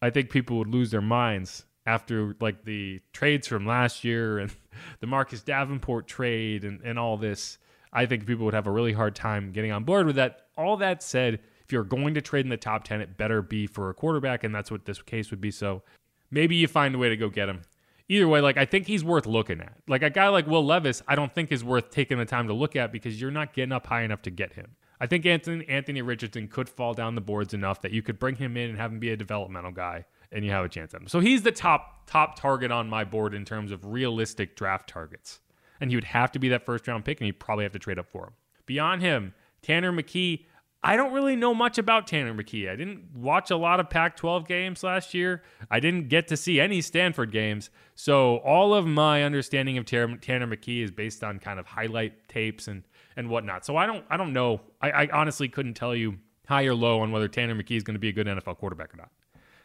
I 0.00 0.10
think 0.10 0.30
people 0.30 0.58
would 0.58 0.68
lose 0.68 0.90
their 0.90 1.00
minds 1.00 1.64
after 1.86 2.36
like 2.40 2.64
the 2.64 3.00
trades 3.12 3.46
from 3.46 3.66
last 3.66 4.04
year 4.04 4.38
and 4.38 4.54
the 5.00 5.06
Marcus 5.06 5.42
Davenport 5.42 6.06
trade 6.06 6.64
and, 6.64 6.80
and 6.82 6.98
all 6.98 7.16
this. 7.16 7.58
I 7.92 8.06
think 8.06 8.26
people 8.26 8.44
would 8.46 8.54
have 8.54 8.66
a 8.66 8.70
really 8.70 8.92
hard 8.92 9.14
time 9.14 9.52
getting 9.52 9.72
on 9.72 9.84
board 9.84 10.06
with 10.06 10.16
that. 10.16 10.46
All 10.56 10.76
that 10.78 11.02
said, 11.02 11.40
if 11.64 11.72
you're 11.72 11.84
going 11.84 12.14
to 12.14 12.20
trade 12.20 12.44
in 12.44 12.50
the 12.50 12.56
top 12.56 12.84
10, 12.84 13.00
it 13.00 13.16
better 13.16 13.42
be 13.42 13.66
for 13.66 13.90
a 13.90 13.94
quarterback, 13.94 14.44
and 14.44 14.54
that's 14.54 14.70
what 14.70 14.84
this 14.84 15.00
case 15.02 15.30
would 15.30 15.40
be. 15.40 15.50
So 15.50 15.82
maybe 16.30 16.56
you 16.56 16.68
find 16.68 16.94
a 16.94 16.98
way 16.98 17.08
to 17.08 17.16
go 17.16 17.28
get 17.28 17.48
him. 17.48 17.62
Either 18.08 18.28
way, 18.28 18.40
like 18.40 18.56
I 18.56 18.64
think 18.64 18.86
he's 18.86 19.04
worth 19.04 19.26
looking 19.26 19.60
at. 19.60 19.76
Like 19.88 20.02
a 20.02 20.10
guy 20.10 20.28
like 20.28 20.46
Will 20.46 20.64
Levis, 20.64 21.02
I 21.06 21.14
don't 21.14 21.34
think 21.34 21.52
is 21.52 21.64
worth 21.64 21.90
taking 21.90 22.18
the 22.18 22.24
time 22.24 22.48
to 22.48 22.52
look 22.52 22.76
at 22.76 22.92
because 22.92 23.20
you're 23.20 23.30
not 23.30 23.54
getting 23.54 23.72
up 23.72 23.86
high 23.86 24.02
enough 24.02 24.22
to 24.22 24.30
get 24.30 24.52
him. 24.54 24.76
I 25.00 25.06
think 25.06 25.26
Anthony 25.26 25.68
Anthony 25.68 26.00
Richardson 26.00 26.46
could 26.46 26.68
fall 26.68 26.94
down 26.94 27.14
the 27.14 27.20
boards 27.20 27.54
enough 27.54 27.80
that 27.82 27.90
you 27.90 28.02
could 28.02 28.18
bring 28.18 28.36
him 28.36 28.56
in 28.56 28.70
and 28.70 28.78
have 28.78 28.92
him 28.92 29.00
be 29.00 29.10
a 29.10 29.16
developmental 29.16 29.72
guy, 29.72 30.04
and 30.30 30.44
you 30.44 30.52
have 30.52 30.64
a 30.64 30.68
chance 30.68 30.94
at 30.94 31.00
him. 31.00 31.08
So 31.08 31.20
he's 31.20 31.42
the 31.42 31.52
top 31.52 32.06
top 32.06 32.36
target 32.36 32.70
on 32.70 32.88
my 32.88 33.02
board 33.04 33.34
in 33.34 33.44
terms 33.44 33.72
of 33.72 33.84
realistic 33.84 34.54
draft 34.56 34.88
targets, 34.88 35.40
and 35.80 35.90
he 35.90 35.96
would 35.96 36.04
have 36.04 36.30
to 36.32 36.38
be 36.38 36.50
that 36.50 36.64
first 36.64 36.86
round 36.86 37.04
pick, 37.04 37.20
and 37.20 37.26
you'd 37.26 37.40
probably 37.40 37.64
have 37.64 37.72
to 37.72 37.80
trade 37.80 37.98
up 37.98 38.08
for 38.10 38.26
him. 38.26 38.32
Beyond 38.66 39.02
him, 39.02 39.34
Tanner 39.62 39.92
McKee. 39.92 40.44
I 40.84 40.96
don't 40.96 41.12
really 41.12 41.36
know 41.36 41.54
much 41.54 41.78
about 41.78 42.08
Tanner 42.08 42.34
McKee. 42.34 42.68
I 42.68 42.74
didn't 42.74 43.14
watch 43.14 43.50
a 43.50 43.56
lot 43.56 43.78
of 43.78 43.88
Pac 43.88 44.16
12 44.16 44.48
games 44.48 44.82
last 44.82 45.14
year. 45.14 45.42
I 45.70 45.78
didn't 45.78 46.08
get 46.08 46.26
to 46.28 46.36
see 46.36 46.58
any 46.58 46.80
Stanford 46.80 47.30
games. 47.30 47.70
So, 47.94 48.38
all 48.38 48.74
of 48.74 48.84
my 48.84 49.22
understanding 49.22 49.78
of 49.78 49.86
Tanner 49.86 50.18
McKee 50.18 50.82
is 50.82 50.90
based 50.90 51.22
on 51.22 51.38
kind 51.38 51.60
of 51.60 51.66
highlight 51.66 52.28
tapes 52.28 52.66
and 52.66 52.82
and 53.16 53.28
whatnot. 53.28 53.64
So 53.64 53.76
I 53.76 53.86
don't 53.86 54.04
I 54.10 54.16
don't 54.16 54.32
know. 54.32 54.60
I, 54.80 54.90
I 54.90 55.08
honestly 55.12 55.48
couldn't 55.48 55.74
tell 55.74 55.94
you 55.94 56.18
high 56.46 56.64
or 56.64 56.74
low 56.74 57.00
on 57.00 57.12
whether 57.12 57.28
Tanner 57.28 57.54
McKee 57.54 57.76
is 57.76 57.82
going 57.82 57.94
to 57.94 58.00
be 58.00 58.08
a 58.08 58.12
good 58.12 58.26
NFL 58.26 58.58
quarterback 58.58 58.92
or 58.94 58.96
not. 58.96 59.10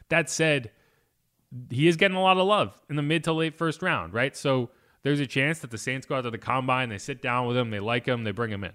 That 0.10 0.30
said, 0.30 0.72
he 1.70 1.88
is 1.88 1.98
getting 1.98 2.18
a 2.18 2.22
lot 2.22 2.38
of 2.38 2.48
love 2.48 2.80
in 2.90 2.96
the 2.96 3.02
mid 3.02 3.24
to 3.26 3.34
late 3.34 3.58
first 3.58 3.82
round, 3.82 4.14
right? 4.14 4.36
So 4.36 4.70
there's 5.04 5.20
a 5.20 5.28
chance 5.28 5.60
that 5.60 5.72
the 5.72 5.78
Saints 5.78 6.06
go 6.06 6.16
out 6.16 6.22
to 6.22 6.32
the 6.32 6.38
combine, 6.38 6.90
they 6.90 6.98
sit 6.98 7.22
down 7.22 7.48
with 7.48 7.58
him, 7.58 7.72
they 7.72 7.80
like 7.80 8.06
him, 8.06 8.24
they 8.24 8.32
bring 8.32 8.52
him 8.52 8.64
in. 8.64 8.74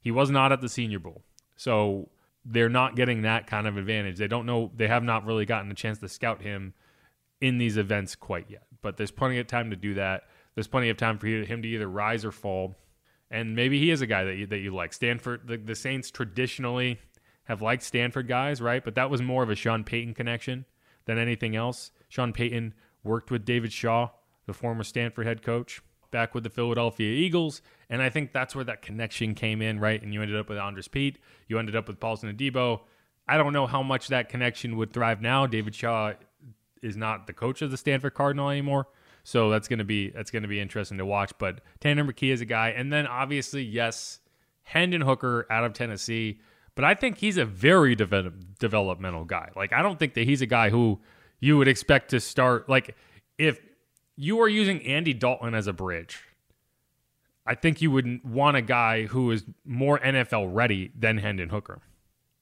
He 0.00 0.10
was 0.10 0.30
not 0.30 0.52
at 0.52 0.60
the 0.60 0.68
Senior 0.68 0.98
Bowl. 0.98 1.22
So 1.58 2.08
they're 2.46 2.70
not 2.70 2.96
getting 2.96 3.22
that 3.22 3.46
kind 3.46 3.66
of 3.66 3.76
advantage. 3.76 4.16
They 4.16 4.28
don't 4.28 4.46
know, 4.46 4.70
they 4.74 4.88
have 4.88 5.04
not 5.04 5.26
really 5.26 5.44
gotten 5.44 5.70
a 5.70 5.74
chance 5.74 5.98
to 5.98 6.08
scout 6.08 6.40
him 6.40 6.72
in 7.42 7.58
these 7.58 7.76
events 7.76 8.14
quite 8.16 8.46
yet. 8.48 8.64
But 8.80 8.96
there's 8.96 9.10
plenty 9.10 9.38
of 9.38 9.46
time 9.46 9.68
to 9.68 9.76
do 9.76 9.92
that. 9.94 10.22
There's 10.54 10.66
plenty 10.66 10.88
of 10.88 10.96
time 10.96 11.18
for 11.18 11.26
him 11.26 11.60
to 11.60 11.68
either 11.68 11.86
rise 11.86 12.24
or 12.24 12.32
fall 12.32 12.74
and 13.30 13.54
maybe 13.54 13.78
he 13.78 13.90
is 13.90 14.00
a 14.00 14.06
guy 14.06 14.24
that 14.24 14.36
you, 14.36 14.46
that 14.46 14.58
you 14.58 14.74
like. 14.74 14.92
Stanford, 14.92 15.46
the, 15.46 15.56
the 15.56 15.74
Saints 15.74 16.10
traditionally 16.10 16.98
have 17.44 17.62
liked 17.62 17.82
Stanford 17.82 18.28
guys, 18.28 18.60
right? 18.60 18.82
But 18.82 18.94
that 18.94 19.10
was 19.10 19.22
more 19.22 19.42
of 19.42 19.50
a 19.50 19.54
Sean 19.54 19.84
Payton 19.84 20.14
connection 20.14 20.64
than 21.04 21.18
anything 21.18 21.54
else. 21.54 21.90
Sean 22.08 22.32
Payton 22.32 22.74
worked 23.02 23.30
with 23.30 23.44
David 23.44 23.72
Shaw, 23.72 24.10
the 24.46 24.54
former 24.54 24.84
Stanford 24.84 25.26
head 25.26 25.42
coach, 25.42 25.82
back 26.10 26.34
with 26.34 26.44
the 26.44 26.50
Philadelphia 26.50 27.10
Eagles, 27.10 27.62
and 27.90 28.02
I 28.02 28.10
think 28.10 28.32
that's 28.32 28.54
where 28.54 28.64
that 28.64 28.82
connection 28.82 29.34
came 29.34 29.62
in, 29.62 29.80
right? 29.80 30.02
And 30.02 30.12
you 30.12 30.22
ended 30.22 30.36
up 30.36 30.48
with 30.48 30.58
Andrus 30.58 30.88
Peat. 30.88 31.18
you 31.48 31.58
ended 31.58 31.76
up 31.76 31.88
with 31.88 32.00
Paulson 32.00 32.34
Adebo. 32.34 32.80
I 33.26 33.36
don't 33.36 33.52
know 33.52 33.66
how 33.66 33.82
much 33.82 34.08
that 34.08 34.28
connection 34.28 34.76
would 34.76 34.92
thrive 34.92 35.20
now. 35.20 35.46
David 35.46 35.74
Shaw 35.74 36.14
is 36.82 36.96
not 36.96 37.26
the 37.26 37.32
coach 37.32 37.60
of 37.62 37.70
the 37.70 37.76
Stanford 37.76 38.14
Cardinal 38.14 38.48
anymore. 38.48 38.88
So 39.24 39.50
that's 39.50 39.68
gonna 39.68 39.84
be 39.84 40.10
that's 40.10 40.30
gonna 40.30 40.48
be 40.48 40.60
interesting 40.60 40.96
to 40.98 41.04
watch. 41.04 41.32
But 41.38 41.60
Tanner 41.80 42.04
McKee 42.04 42.32
is 42.32 42.40
a 42.40 42.46
guy, 42.46 42.70
and 42.70 42.90
then 42.92 43.06
obviously, 43.06 43.62
yes, 43.62 44.20
Hendon 44.62 45.02
Hooker 45.02 45.46
out 45.50 45.64
of 45.64 45.72
Tennessee, 45.74 46.40
but 46.74 46.84
I 46.84 46.94
think 46.94 47.18
he's 47.18 47.36
a 47.36 47.44
very 47.44 47.94
de- 47.94 48.32
developmental 48.58 49.24
guy. 49.24 49.50
Like, 49.56 49.72
I 49.72 49.82
don't 49.82 49.98
think 49.98 50.14
that 50.14 50.24
he's 50.24 50.42
a 50.42 50.46
guy 50.46 50.70
who 50.70 51.00
you 51.40 51.58
would 51.58 51.68
expect 51.68 52.10
to 52.10 52.20
start. 52.20 52.68
Like, 52.68 52.94
if 53.36 53.60
you 54.18 54.40
are 54.40 54.48
using 54.48 54.84
Andy 54.84 55.14
Dalton 55.14 55.54
as 55.54 55.68
a 55.68 55.72
bridge, 55.72 56.24
I 57.46 57.54
think 57.54 57.80
you 57.80 57.92
would 57.92 58.20
want 58.28 58.56
a 58.56 58.62
guy 58.62 59.06
who 59.06 59.30
is 59.30 59.44
more 59.64 60.00
NFL 60.00 60.50
ready 60.52 60.90
than 60.98 61.18
Hendon 61.18 61.50
Hooker. 61.50 61.80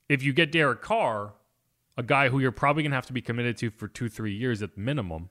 If 0.08 0.22
you 0.22 0.32
get 0.32 0.50
Derek 0.50 0.80
Carr, 0.80 1.34
a 1.98 2.02
guy 2.02 2.30
who 2.30 2.38
you're 2.38 2.50
probably 2.50 2.82
going 2.82 2.92
to 2.92 2.96
have 2.96 3.06
to 3.06 3.12
be 3.12 3.20
committed 3.20 3.58
to 3.58 3.70
for 3.70 3.88
two, 3.88 4.08
three 4.08 4.34
years 4.34 4.62
at 4.62 4.74
the 4.74 4.80
minimum, 4.80 5.28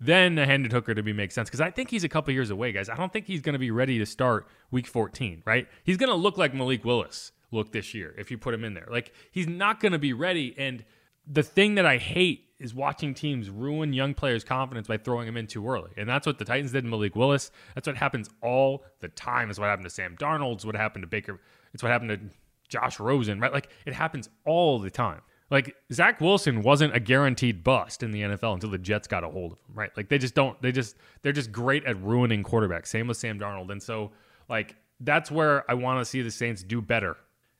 then 0.00 0.38
a 0.38 0.46
Hendon 0.46 0.70
Hooker 0.70 0.94
to 0.94 1.02
be 1.02 1.12
makes 1.12 1.34
sense 1.34 1.50
because 1.50 1.60
I 1.60 1.70
think 1.70 1.90
he's 1.90 2.04
a 2.04 2.08
couple 2.08 2.32
years 2.32 2.48
away, 2.48 2.72
guys. 2.72 2.88
I 2.88 2.96
don't 2.96 3.12
think 3.12 3.26
he's 3.26 3.42
going 3.42 3.52
to 3.52 3.58
be 3.58 3.70
ready 3.70 3.98
to 3.98 4.06
start 4.06 4.48
week 4.70 4.86
14, 4.86 5.42
right? 5.44 5.68
He's 5.84 5.98
going 5.98 6.10
to 6.10 6.16
look 6.16 6.38
like 6.38 6.54
Malik 6.54 6.86
Willis 6.86 7.32
looked 7.50 7.72
this 7.72 7.92
year 7.92 8.14
if 8.16 8.30
you 8.30 8.38
put 8.38 8.54
him 8.54 8.64
in 8.64 8.72
there. 8.72 8.88
Like 8.90 9.12
he's 9.30 9.46
not 9.46 9.78
going 9.78 9.92
to 9.92 9.98
be 9.98 10.14
ready. 10.14 10.54
And 10.56 10.84
the 11.26 11.42
thing 11.42 11.76
that 11.76 11.86
I 11.86 11.98
hate 11.98 12.48
is 12.58 12.74
watching 12.74 13.12
teams 13.12 13.50
ruin 13.50 13.92
young 13.92 14.14
players' 14.14 14.44
confidence 14.44 14.86
by 14.86 14.96
throwing 14.96 15.26
them 15.26 15.36
in 15.36 15.48
too 15.48 15.66
early. 15.68 15.90
And 15.96 16.08
that's 16.08 16.26
what 16.26 16.38
the 16.38 16.44
Titans 16.44 16.70
did 16.72 16.84
in 16.84 16.90
Malik 16.90 17.16
Willis. 17.16 17.50
That's 17.74 17.88
what 17.88 17.96
happens 17.96 18.30
all 18.40 18.84
the 19.00 19.08
time. 19.08 19.50
It's 19.50 19.58
what 19.58 19.66
happened 19.66 19.86
to 19.86 19.90
Sam 19.90 20.16
Darnold. 20.16 20.54
It's 20.54 20.64
what 20.64 20.76
happened 20.76 21.02
to 21.02 21.08
Baker. 21.08 21.40
It's 21.74 21.82
what 21.82 21.90
happened 21.90 22.10
to 22.10 22.36
Josh 22.68 23.00
Rosen, 23.00 23.40
right? 23.40 23.52
Like 23.52 23.68
it 23.84 23.94
happens 23.94 24.28
all 24.46 24.78
the 24.78 24.90
time. 24.90 25.22
Like 25.50 25.74
Zach 25.92 26.20
Wilson 26.20 26.62
wasn't 26.62 26.94
a 26.96 27.00
guaranteed 27.00 27.64
bust 27.64 28.02
in 28.02 28.12
the 28.12 28.22
NFL 28.22 28.54
until 28.54 28.70
the 28.70 28.78
Jets 28.78 29.08
got 29.08 29.24
a 29.24 29.28
hold 29.28 29.52
of 29.52 29.58
him, 29.58 29.74
right? 29.74 29.90
Like 29.96 30.08
they 30.08 30.18
just 30.18 30.34
don't, 30.34 30.60
they 30.62 30.72
just, 30.72 30.96
they're 31.22 31.32
just 31.32 31.52
great 31.52 31.84
at 31.84 32.00
ruining 32.00 32.42
quarterbacks. 32.44 32.86
Same 32.86 33.08
with 33.08 33.16
Sam 33.16 33.38
Darnold. 33.38 33.70
And 33.70 33.82
so, 33.82 34.12
like, 34.48 34.76
that's 35.00 35.30
where 35.30 35.70
I 35.70 35.74
want 35.74 36.00
to 36.00 36.04
see 36.04 36.22
the 36.22 36.30
Saints 36.30 36.62
do 36.62 36.80
better. 36.80 37.16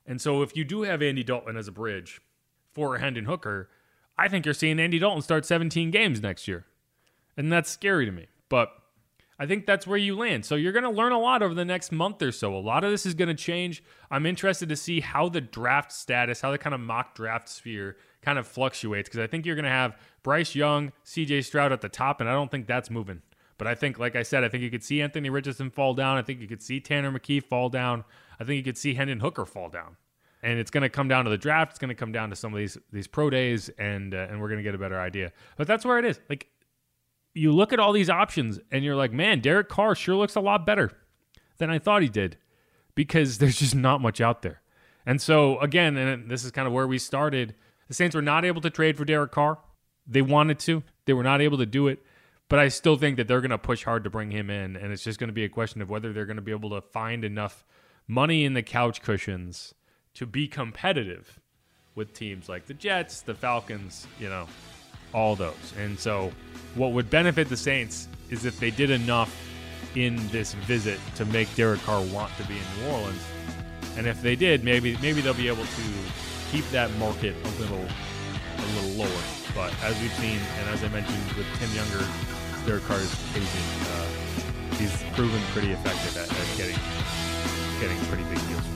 And 0.07 0.21
so, 0.21 0.43
if 0.43 0.57
you 0.57 0.65
do 0.65 0.83
have 0.83 1.03
Andy 1.03 1.23
Dalton 1.23 1.57
as 1.57 1.69
a 1.69 1.73
bridge 1.73 2.23
for 2.73 2.99
Hendon 2.99 3.27
Hooker, 3.27 3.69
I 4.19 4.29
think 4.29 4.45
you're 4.45 4.55
seeing 4.55 4.79
Andy 4.79 4.99
Dalton 4.99 5.23
start 5.23 5.45
17 5.45 5.91
games 5.91 6.21
next 6.21 6.47
year. 6.47 6.67
And 7.37 7.53
that's 7.53 7.71
scary 7.71 8.07
to 8.07 8.13
me. 8.13 8.27
But 8.49 8.71
I 9.39 9.47
think 9.47 9.67
that's 9.67 9.87
where 9.87 9.99
you 9.99 10.17
land. 10.17 10.45
So 10.45 10.55
you're 10.55 10.73
going 10.73 10.85
to 10.85 10.91
learn 10.91 11.13
a 11.13 11.19
lot 11.19 11.43
over 11.43 11.55
the 11.55 11.65
next 11.65 11.91
month 11.91 12.23
or 12.23 12.31
so. 12.31 12.55
A 12.55 12.59
lot 12.59 12.85
of 12.85 12.91
this 12.91 13.07
is 13.07 13.15
going 13.15 13.29
to 13.29 13.35
change. 13.35 13.83
I'm 14.11 14.27
interested 14.27 14.69
to 14.69 14.77
see 14.77 15.01
how 15.01 15.29
the 15.29 15.41
draft 15.41 15.93
status, 15.93 16.43
how 16.43 16.51
the 16.51 16.59
kind 16.59 16.75
of 16.75 16.81
mock 16.81 17.15
draft 17.15 17.49
sphere 17.49 17.97
kind 18.21 18.39
of 18.39 18.47
fluctuates 18.47 19.09
because 19.09 19.21
I 19.21 19.27
think 19.27 19.47
you're 19.47 19.57
going 19.57 19.65
to 19.65 19.71
have 19.71 19.99
Bryce 20.23 20.55
Young, 20.55 20.93
CJ 21.05 21.45
Stroud 21.45 21.73
at 21.73 21.81
the 21.81 21.89
top, 21.89 22.21
and 22.21 22.29
I 22.31 22.35
don't 22.35 22.51
think 22.51 22.67
that's 22.67 22.91
moving. 22.91 23.23
But 23.59 23.67
I 23.67 23.75
think, 23.75 23.99
like 23.99 24.17
I 24.17 24.23
said, 24.23 24.45
I 24.45 24.49
think 24.49 24.63
you 24.63 24.71
could 24.71 24.85
see 24.85 25.03
Anthony 25.03 25.31
Richardson 25.31 25.71
fall 25.71 25.95
down. 25.95 26.19
I 26.19 26.23
think 26.23 26.41
you 26.41 26.49
could 26.49 26.63
see 26.63 26.81
Tanner 26.81 27.11
McKee 27.11 27.43
fall 27.43 27.69
down. 27.69 28.05
I 28.39 28.45
think 28.45 28.57
you 28.59 28.65
could 28.65 28.79
see 28.79 28.95
Hendon 28.95 29.21
Hooker 29.21 29.45
fall 29.45 29.69
down. 29.69 29.97
And 30.43 30.59
it's 30.59 30.71
going 30.73 30.83
to 30.83 30.89
come 30.89 31.07
down 31.07 31.25
to 31.25 31.31
the 31.31 31.39
draft. 31.39 31.73
It's 31.73 31.79
going 31.79 31.91
to 31.91 31.95
come 31.95 32.11
down 32.11 32.31
to 32.31 32.37
some 32.37 32.53
of 32.53 32.59
these 32.59 32.77
these 32.93 33.07
pro 33.07 33.31
days, 33.31 33.69
and 33.79 34.13
uh, 34.13 34.27
and 34.29 34.41
we're 34.41 34.49
going 34.49 34.59
to 34.59 34.65
get 34.65 34.75
a 34.75 34.79
better 34.79 35.01
idea. 35.01 35.33
But 35.57 35.69
that's 35.69 35.85
where 35.85 35.99
it 35.99 36.05
is. 36.05 36.19
Like 36.29 36.49
you 37.35 37.53
look 37.53 37.73
at 37.73 37.81
all 37.81 37.93
these 37.93 38.11
options 38.11 38.61
and 38.71 38.85
you're 38.85 38.97
like, 38.97 39.13
man, 39.13 39.41
Derek 39.41 39.69
Carr 39.69 39.95
sure 39.95 40.17
looks 40.17 40.35
a 40.35 40.41
lot 40.41 40.67
better 40.67 40.93
than 41.59 41.71
I 41.71 41.79
thought 41.79 42.03
he 42.03 42.09
did 42.09 42.37
because 42.95 43.39
there's 43.39 43.59
just 43.59 43.75
not 43.75 44.01
much 44.01 44.21
out 44.21 44.43
there. 44.43 44.61
And 45.05 45.21
so, 45.21 45.59
again, 45.59 45.97
and 45.97 46.31
this 46.31 46.45
is 46.45 46.53
kind 46.53 46.69
of 46.69 46.73
where 46.73 46.87
we 46.87 46.99
started, 46.99 47.55
the 47.89 47.95
Saints 47.95 48.15
were 48.15 48.23
not 48.23 48.45
able 48.45 48.61
to 48.61 48.71
trade 48.71 48.97
for 48.97 49.05
Derek 49.05 49.33
Carr. 49.33 49.59
They 50.07 50.23
wanted 50.23 50.59
to, 50.61 50.85
they 51.07 51.13
were 51.13 51.25
not 51.25 51.41
able 51.41 51.59
to 51.59 51.67
do 51.67 51.89
it. 51.89 52.01
But 52.49 52.59
I 52.59 52.69
still 52.69 52.97
think 52.97 53.17
that 53.17 53.27
they're 53.27 53.41
going 53.41 53.51
to 53.51 53.59
push 53.59 53.85
hard 53.85 54.05
to 54.05 54.11
bring 54.11 54.31
him 54.31 54.51
in. 54.51 54.77
And 54.77 54.93
it's 54.93 55.03
just 55.03 55.19
going 55.19 55.29
to 55.29 55.35
be 55.35 55.45
a 55.45 55.49
question 55.49 55.81
of 55.81 55.89
whether 55.89 56.13
they're 56.13 56.27
going 56.27 56.37
to 56.37 56.43
be 56.43 56.53
able 56.53 56.71
to 56.71 56.83
find 56.83 57.25
enough 57.25 57.65
money 58.07 58.45
in 58.45 58.53
the 58.53 58.63
couch 58.63 59.01
cushions 59.01 59.75
to 60.15 60.27
be 60.27 60.47
competitive 60.47 61.41
with 61.95 62.15
teams 62.15 62.49
like 62.49 62.67
the 62.67 62.75
Jets, 62.75 63.23
the 63.23 63.35
Falcons, 63.35 64.07
you 64.19 64.29
know, 64.29 64.47
all 65.13 65.37
those. 65.37 65.75
And 65.79 65.99
so, 65.99 66.33
what 66.75 66.93
would 66.93 67.11
benefit 67.11 67.49
the 67.49 67.57
Saints 67.57 68.09
is 68.31 68.45
if 68.45 68.59
they 68.59 68.71
did 68.71 68.91
enough 68.91 69.35
in 69.95 70.17
this 70.29 70.55
visit 70.55 70.99
to 71.17 71.25
make 71.27 71.55
Derek 71.55 71.83
Carr 71.83 72.03
want 72.07 72.35
to 72.37 72.45
be 72.45 72.55
in 72.55 72.83
New 72.83 72.95
Orleans. 72.95 73.23
And 73.97 74.07
if 74.07 74.23
they 74.23 74.37
did, 74.37 74.65
maybe 74.65 74.97
maybe 75.03 75.21
they'll 75.21 75.35
be 75.35 75.49
able 75.49 75.65
to 75.65 75.83
keep 76.51 76.69
that 76.71 76.91
market 76.99 77.35
a 77.45 77.49
little 77.61 77.85
a 77.85 78.67
little 78.75 79.05
lower. 79.05 79.23
But 79.55 79.75
as 79.83 80.01
we've 80.01 80.13
seen, 80.15 80.39
and 80.59 80.69
as 80.71 80.83
I 80.83 80.89
mentioned 80.89 81.23
with 81.37 81.47
Tim 81.59 81.71
Younger, 81.75 82.07
Derek 82.65 82.85
Carr's 82.85 83.13
agent, 83.35 83.69
uh, 83.93 84.07
he's 84.77 85.03
proven 85.13 85.41
pretty 85.53 85.73
effective 85.73 86.17
at, 86.17 86.31
at, 86.31 86.57
getting 86.57 86.79
getting 87.81 87.99
pretty 88.07 88.25
big 88.25 88.49
deals 88.49 88.72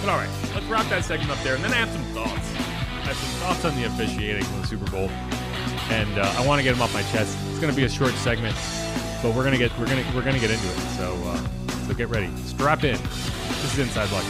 But 0.00 0.08
all 0.08 0.16
right, 0.16 0.30
let's 0.54 0.64
wrap 0.66 0.88
that 0.88 1.04
segment 1.04 1.30
up 1.30 1.38
there, 1.44 1.56
and 1.56 1.62
then 1.62 1.72
I 1.72 1.76
have 1.76 1.90
some 1.90 2.02
thoughts. 2.14 2.54
I 2.56 3.12
have 3.12 3.16
some 3.16 3.40
thoughts 3.40 3.64
on 3.66 3.76
the 3.76 3.84
officiating 3.84 4.46
in 4.46 4.60
the 4.62 4.66
Super 4.66 4.90
Bowl, 4.90 5.10
and 5.90 6.18
uh, 6.18 6.32
I 6.38 6.46
want 6.46 6.58
to 6.58 6.62
get 6.62 6.72
them 6.72 6.80
off 6.80 6.94
my 6.94 7.02
chest. 7.12 7.36
It's 7.50 7.58
going 7.60 7.70
to 7.70 7.76
be 7.76 7.84
a 7.84 7.88
short 7.88 8.12
segment, 8.14 8.56
but 9.22 9.34
we're 9.34 9.44
gonna 9.44 9.58
get 9.58 9.76
we're 9.78 9.86
gonna 9.86 10.04
we're 10.14 10.24
gonna 10.24 10.38
get 10.38 10.50
into 10.50 10.66
it. 10.66 10.78
So 10.96 11.14
uh, 11.26 11.36
so 11.86 11.92
get 11.92 12.08
ready, 12.08 12.34
strap 12.38 12.82
in. 12.82 12.96
This 12.96 13.74
is 13.74 13.78
Inside 13.80 14.10
Luck. 14.10 14.24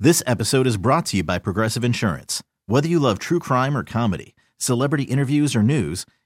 This 0.00 0.20
episode 0.26 0.66
is 0.66 0.76
brought 0.76 1.06
to 1.06 1.18
you 1.18 1.22
by 1.22 1.38
Progressive 1.38 1.84
Insurance. 1.84 2.42
Whether 2.66 2.88
you 2.88 2.98
love 2.98 3.20
true 3.20 3.38
crime 3.38 3.76
or 3.76 3.84
comedy, 3.84 4.34
celebrity 4.58 5.04
interviews 5.04 5.54
or 5.54 5.62
news, 5.62 6.06